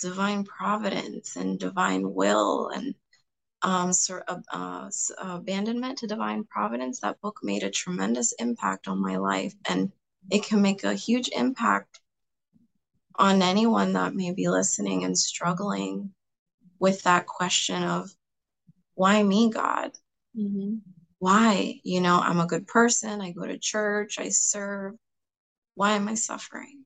[0.00, 2.94] divine providence and divine will and
[3.62, 9.00] um, Sir, uh, uh, Abandonment to Divine Providence, that book made a tremendous impact on
[9.00, 9.54] my life.
[9.66, 9.90] And
[10.30, 12.00] it can make a huge impact
[13.14, 16.12] on anyone that may be listening and struggling
[16.78, 18.10] with that question of
[18.94, 19.92] why me, God?
[20.38, 20.76] Mm-hmm.
[21.18, 21.80] Why?
[21.82, 23.20] You know, I'm a good person.
[23.20, 24.18] I go to church.
[24.18, 24.94] I serve.
[25.74, 26.84] Why am I suffering?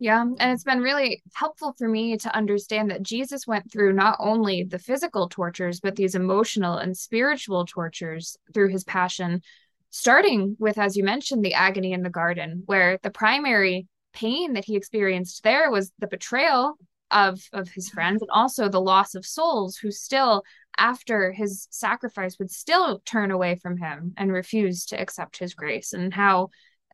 [0.00, 4.16] Yeah, and it's been really helpful for me to understand that Jesus went through not
[4.20, 9.42] only the physical tortures, but these emotional and spiritual tortures through his passion,
[9.90, 14.64] starting with, as you mentioned, the agony in the garden, where the primary pain that
[14.64, 16.74] he experienced there was the betrayal
[17.10, 20.42] of of his friends and also the loss of souls who still
[20.76, 25.92] after his sacrifice would still turn away from him and refuse to accept his grace.
[25.92, 26.50] And how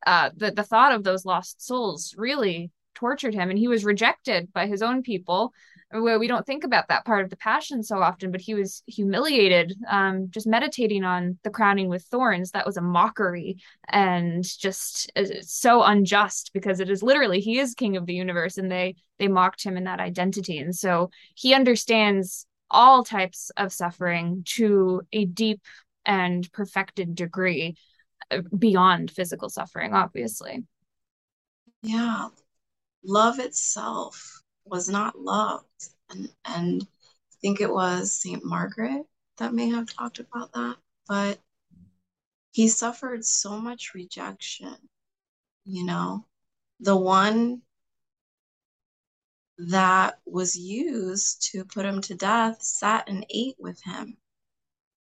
[0.07, 4.53] uh, the the thought of those lost souls really tortured him and he was rejected
[4.53, 5.53] by his own people.
[5.91, 8.83] Where we don't think about that part of the passion so often but he was
[8.87, 12.51] humiliated um, just meditating on the crowning with thorns.
[12.51, 17.75] That was a mockery and just uh, so unjust because it is literally he is
[17.75, 20.59] king of the universe and they they mocked him in that identity.
[20.59, 25.61] And so he understands all types of suffering to a deep
[26.05, 27.77] and perfected degree
[28.33, 30.65] uh, beyond physical suffering obviously.
[31.83, 32.31] Yeah
[33.05, 35.67] love itself was not loved.
[36.11, 38.45] And, and I think it was St.
[38.45, 39.07] Margaret
[39.39, 40.77] that may have talked about that.
[41.09, 41.39] But
[42.53, 44.77] he suffered so much rejection,
[45.65, 46.25] you know,
[46.81, 47.63] the one
[49.59, 54.17] that was used to put him to death sat and ate with him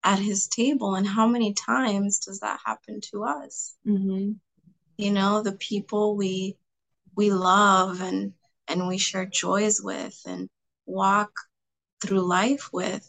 [0.03, 0.95] at his table.
[0.95, 3.77] And how many times does that happen to us?
[3.87, 4.33] Mm-hmm.
[4.99, 6.57] You know, the people we
[7.17, 8.33] we love and
[8.69, 10.49] and we share joys with and
[10.87, 11.33] walk
[12.03, 13.09] through life with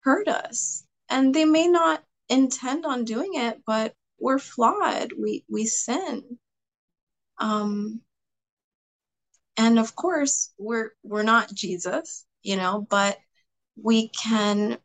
[0.00, 0.84] hurt us.
[1.08, 5.12] And they may not intend on doing it but we're flawed.
[5.18, 6.38] We we sin.
[7.38, 8.02] Um
[9.58, 13.18] and of course we're we're not jesus you know but
[13.82, 14.78] we can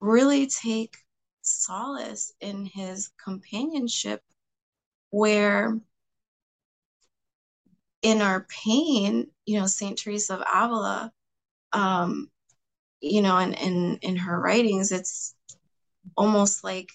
[0.00, 0.96] really take
[1.42, 4.22] solace in his companionship
[5.10, 5.80] where
[8.02, 11.12] in our pain, you know, Saint Teresa of Avila,
[11.72, 12.30] um,
[13.00, 15.34] you know, and in, in her writings, it's
[16.16, 16.90] almost like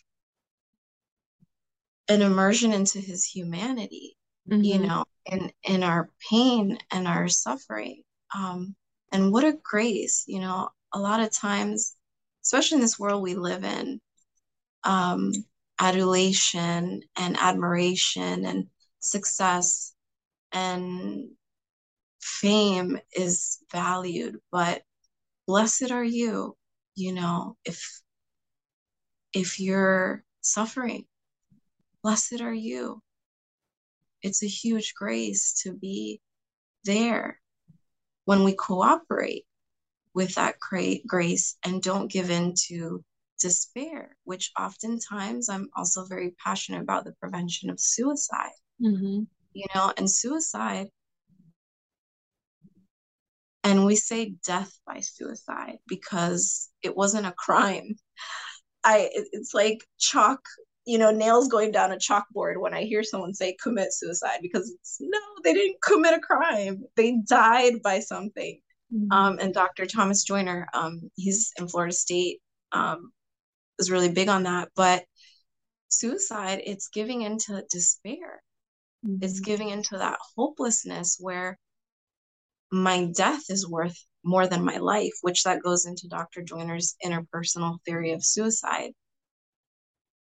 [2.07, 4.17] an immersion into his humanity,
[4.49, 4.63] mm-hmm.
[4.63, 8.03] you know, in in our pain and our suffering.
[8.35, 8.75] Um,
[9.11, 11.95] and what a grace, you know, a lot of times,
[12.43, 14.01] especially in this world we live in,
[14.83, 15.31] um,
[15.79, 18.67] adulation and admiration and
[18.99, 19.93] success
[20.51, 21.29] and
[22.21, 24.83] fame is valued, but
[25.47, 26.55] blessed are you,
[26.95, 28.01] you know, if
[29.33, 31.05] if you're suffering,
[32.03, 33.01] blessed are you.
[34.21, 36.21] It's a huge grace to be
[36.83, 37.39] there
[38.25, 39.45] when we cooperate
[40.13, 43.03] with that great grace and don't give in to
[43.39, 48.51] despair, which oftentimes I'm also very passionate about the prevention of suicide.
[48.81, 49.23] Mm-hmm
[49.53, 50.87] you know, and suicide.
[53.63, 57.95] And we say death by suicide because it wasn't a crime.
[58.83, 60.39] I it's like chalk,
[60.85, 64.71] you know, nails going down a chalkboard when I hear someone say commit suicide because
[64.71, 66.83] it's no, they didn't commit a crime.
[66.95, 68.59] They died by something.
[68.93, 69.11] Mm-hmm.
[69.11, 69.85] Um, and Dr.
[69.85, 72.39] Thomas Joiner, um, he's in Florida State,
[72.71, 73.11] um,
[73.79, 74.69] is really big on that.
[74.75, 75.05] But
[75.89, 78.41] suicide, it's giving into despair.
[79.05, 79.23] Mm-hmm.
[79.23, 81.57] It's giving into that hopelessness where
[82.71, 86.43] my death is worth more than my life, which that goes into Dr.
[86.43, 88.91] Joiner's interpersonal theory of suicide.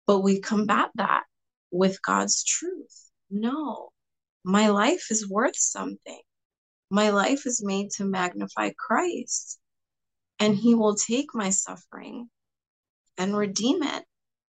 [0.08, 1.24] But we combat that
[1.72, 3.10] with God's truth.
[3.30, 3.90] No,
[4.44, 6.20] my life is worth something.
[6.90, 9.60] My life is made to magnify Christ,
[10.40, 12.30] and He will take my suffering
[13.18, 14.04] and redeem it.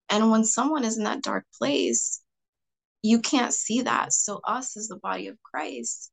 [0.09, 2.22] And when someone is in that dark place,
[3.03, 4.13] you can't see that.
[4.13, 6.11] So, us as the body of Christ,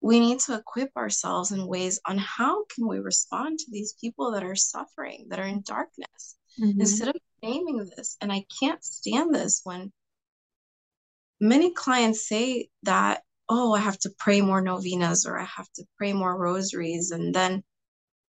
[0.00, 4.32] we need to equip ourselves in ways on how can we respond to these people
[4.32, 6.80] that are suffering, that are in darkness, mm-hmm.
[6.80, 8.16] instead of naming this.
[8.20, 9.92] And I can't stand this when
[11.40, 15.84] many clients say that, oh, I have to pray more novenas or I have to
[15.96, 17.10] pray more rosaries.
[17.10, 17.64] And then,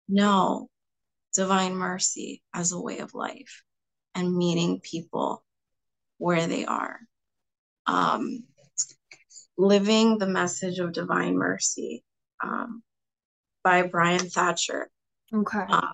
[0.07, 0.69] no,
[1.33, 3.63] divine mercy as a way of life
[4.15, 5.43] and meeting people
[6.17, 7.01] where they are
[7.87, 8.43] um,
[9.57, 12.03] Living the Message of Divine Mercy
[12.43, 12.83] um,
[13.63, 14.89] by Bryan Thatcher.
[15.33, 15.63] Okay.
[15.67, 15.87] Uh,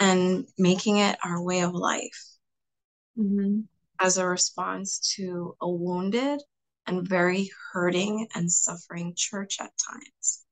[0.00, 2.24] and making it our way of life
[3.16, 3.60] mm-hmm.
[4.00, 6.40] as a response to a wounded
[6.86, 10.44] and very hurting and suffering church at times.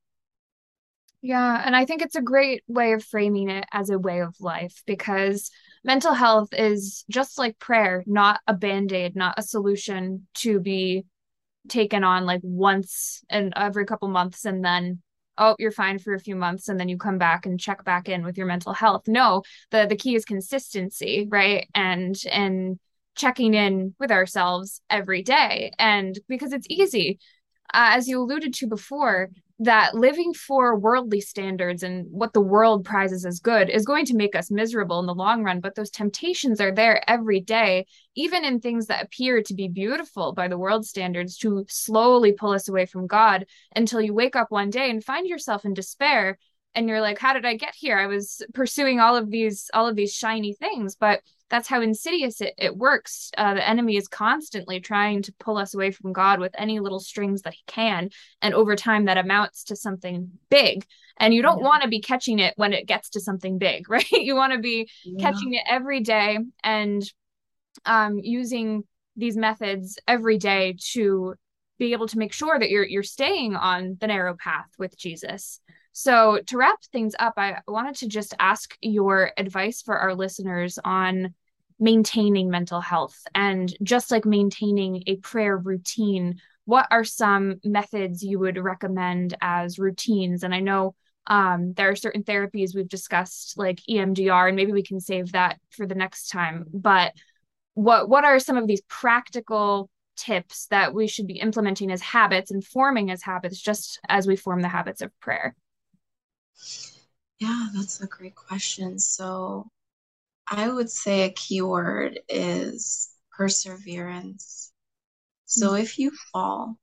[1.23, 4.35] Yeah, and I think it's a great way of framing it as a way of
[4.41, 5.51] life because
[5.85, 11.05] mental health is just like prayer, not a band-aid, not a solution to be
[11.69, 15.01] taken on like once and every couple months and then
[15.37, 18.09] oh you're fine for a few months and then you come back and check back
[18.09, 19.03] in with your mental health.
[19.07, 21.69] No the the key is consistency right?
[21.75, 22.79] And and
[23.15, 25.73] checking in with ourselves every day.
[25.79, 27.19] And because it's easy
[27.75, 29.29] uh, as you alluded to before
[29.63, 34.17] that living for worldly standards and what the world prizes as good is going to
[34.17, 35.61] make us miserable in the long run.
[35.61, 40.33] But those temptations are there every day, even in things that appear to be beautiful
[40.33, 43.45] by the world standards, to slowly pull us away from God
[43.77, 46.39] until you wake up one day and find yourself in despair.
[46.75, 47.99] And you're like, how did I get here?
[47.99, 52.41] I was pursuing all of these, all of these shiny things, but that's how insidious
[52.41, 53.31] it, it works.
[53.37, 57.01] Uh, the enemy is constantly trying to pull us away from God with any little
[57.01, 58.11] strings that he can.
[58.41, 60.87] And over time, that amounts to something big.
[61.19, 61.65] And you don't yeah.
[61.65, 64.11] want to be catching it when it gets to something big, right?
[64.11, 65.31] You want to be yeah.
[65.31, 67.03] catching it every day and
[67.85, 68.85] um, using
[69.17, 71.35] these methods every day to
[71.79, 75.61] be able to make sure that you're you're staying on the narrow path with Jesus.
[76.03, 80.79] So to wrap things up, I wanted to just ask your advice for our listeners
[80.83, 81.35] on
[81.79, 83.19] maintaining mental health.
[83.35, 89.79] And just like maintaining a prayer routine what are some methods you would recommend as
[89.79, 90.43] routines?
[90.43, 90.95] And i know
[91.27, 95.59] um, there are certain therapies we've discussed like emdr and maybe we can save that
[95.69, 96.65] for the next time.
[96.73, 97.13] But
[97.75, 102.51] what what are some of these practical tips that we should be implementing as habits
[102.51, 105.55] and forming as habits just as we form the habits of prayer
[107.39, 109.71] yeah that's a great question so
[110.51, 114.73] I would say a keyword is perseverance.
[115.47, 115.83] So mm-hmm.
[115.83, 116.77] if you fall,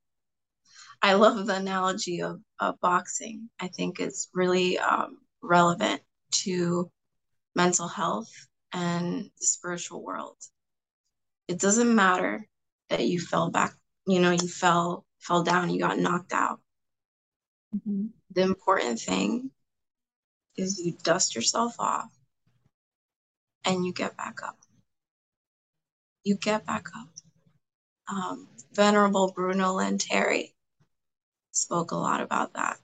[1.02, 3.50] I love the analogy of, of boxing.
[3.60, 6.02] I think it's really um, relevant
[6.44, 6.90] to
[7.56, 8.32] mental health
[8.72, 10.38] and the spiritual world.
[11.50, 12.48] It doesn't matter
[12.90, 13.74] that you fell back,
[14.08, 16.62] you know, you fell fell down, you got knocked out.
[17.76, 18.08] Mm-hmm.
[18.32, 19.52] The important thing
[20.58, 22.10] is you dust yourself off
[23.66, 24.58] and you get back up.
[26.24, 27.10] You get back up.
[28.10, 30.54] Um, Venerable Bruno Lanteri
[31.52, 32.78] spoke a lot about that.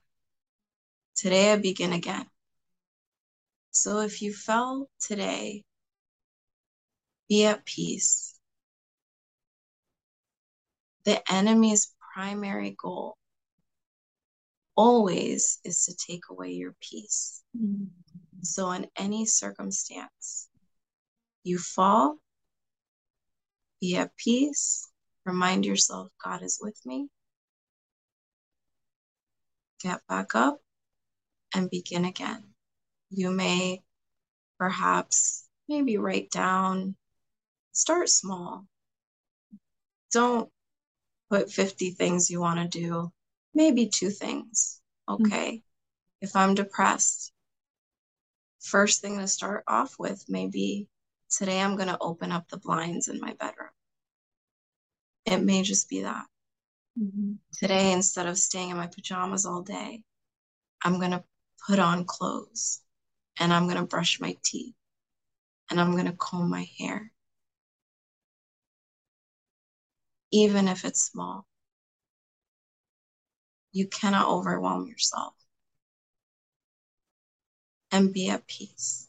[1.16, 2.26] Today I begin again.
[3.70, 5.64] So if you fell today,
[7.28, 8.38] be at peace.
[11.04, 13.16] The enemy's primary goal
[14.76, 17.42] always is to take away your peace.
[17.56, 17.84] Mm-hmm.
[18.42, 20.48] So, in any circumstance,
[21.44, 22.18] you fall,
[23.80, 24.88] be at peace,
[25.24, 27.08] remind yourself God is with me.
[29.82, 30.58] Get back up
[31.54, 32.44] and begin again.
[33.10, 33.82] You may
[34.58, 36.96] perhaps maybe write down,
[37.72, 38.66] start small.
[40.12, 40.50] Don't
[41.30, 43.12] put 50 things you want to do,
[43.54, 44.80] maybe two things.
[45.08, 45.50] Okay.
[45.50, 45.56] Mm-hmm.
[46.20, 47.32] If I'm depressed,
[48.60, 50.88] first thing to start off with may be
[51.36, 53.70] Today I'm going to open up the blinds in my bedroom.
[55.26, 56.26] It may just be that.
[57.00, 57.32] Mm-hmm.
[57.58, 60.04] Today, instead of staying in my pajamas all day,
[60.84, 61.24] I'm going to
[61.66, 62.82] put on clothes
[63.40, 64.74] and I'm going to brush my teeth
[65.70, 67.10] and I'm going to comb my hair.
[70.30, 71.46] Even if it's small,
[73.74, 75.34] you cannot overwhelm yourself
[77.90, 79.08] and be at peace.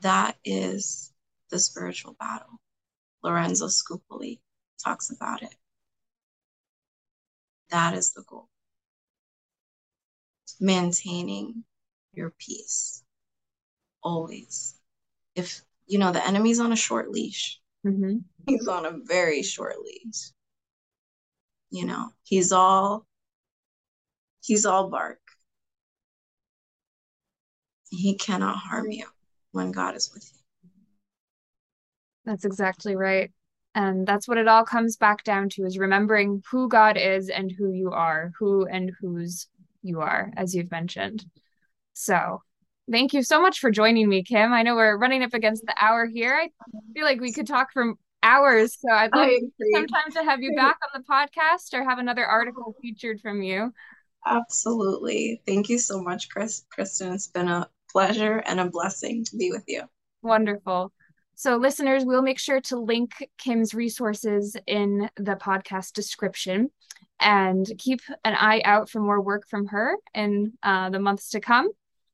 [0.00, 1.10] That is
[1.50, 2.60] the spiritual battle.
[3.22, 4.40] Lorenzo Scupoli
[4.84, 5.54] talks about it.
[7.70, 8.50] That is the goal.
[10.60, 11.64] Maintaining
[12.12, 13.02] your peace
[14.02, 14.74] always.
[15.34, 18.18] If you know the enemy's on a short leash, mm-hmm.
[18.46, 20.32] he's on a very short leash.
[21.74, 23.04] You know, he's all
[24.44, 25.18] he's all bark.
[27.90, 29.06] He cannot harm you
[29.50, 30.38] when God is with you.
[32.26, 33.32] That's exactly right.
[33.74, 37.50] And that's what it all comes back down to is remembering who God is and
[37.50, 39.48] who you are, who and whose
[39.82, 41.24] you are, as you've mentioned.
[41.92, 42.40] So
[42.88, 44.52] thank you so much for joining me, Kim.
[44.52, 46.36] I know we're running up against the hour here.
[46.36, 46.50] I
[46.94, 47.94] feel like we could talk for
[48.24, 48.76] hours.
[48.80, 49.30] So I'd love
[49.74, 53.72] sometime to have you back on the podcast or have another article featured from you.
[54.26, 55.42] Absolutely.
[55.46, 56.64] Thank you so much, Chris.
[56.70, 57.12] Kristen.
[57.12, 59.82] It's been a pleasure and a blessing to be with you.
[60.22, 60.92] Wonderful.
[61.36, 66.70] So, listeners, we'll make sure to link Kim's resources in the podcast description.
[67.20, 71.40] and keep an eye out for more work from her in uh, the months to
[71.40, 71.68] come.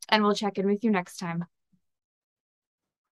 [0.08, 1.44] And we'll check in with you next time.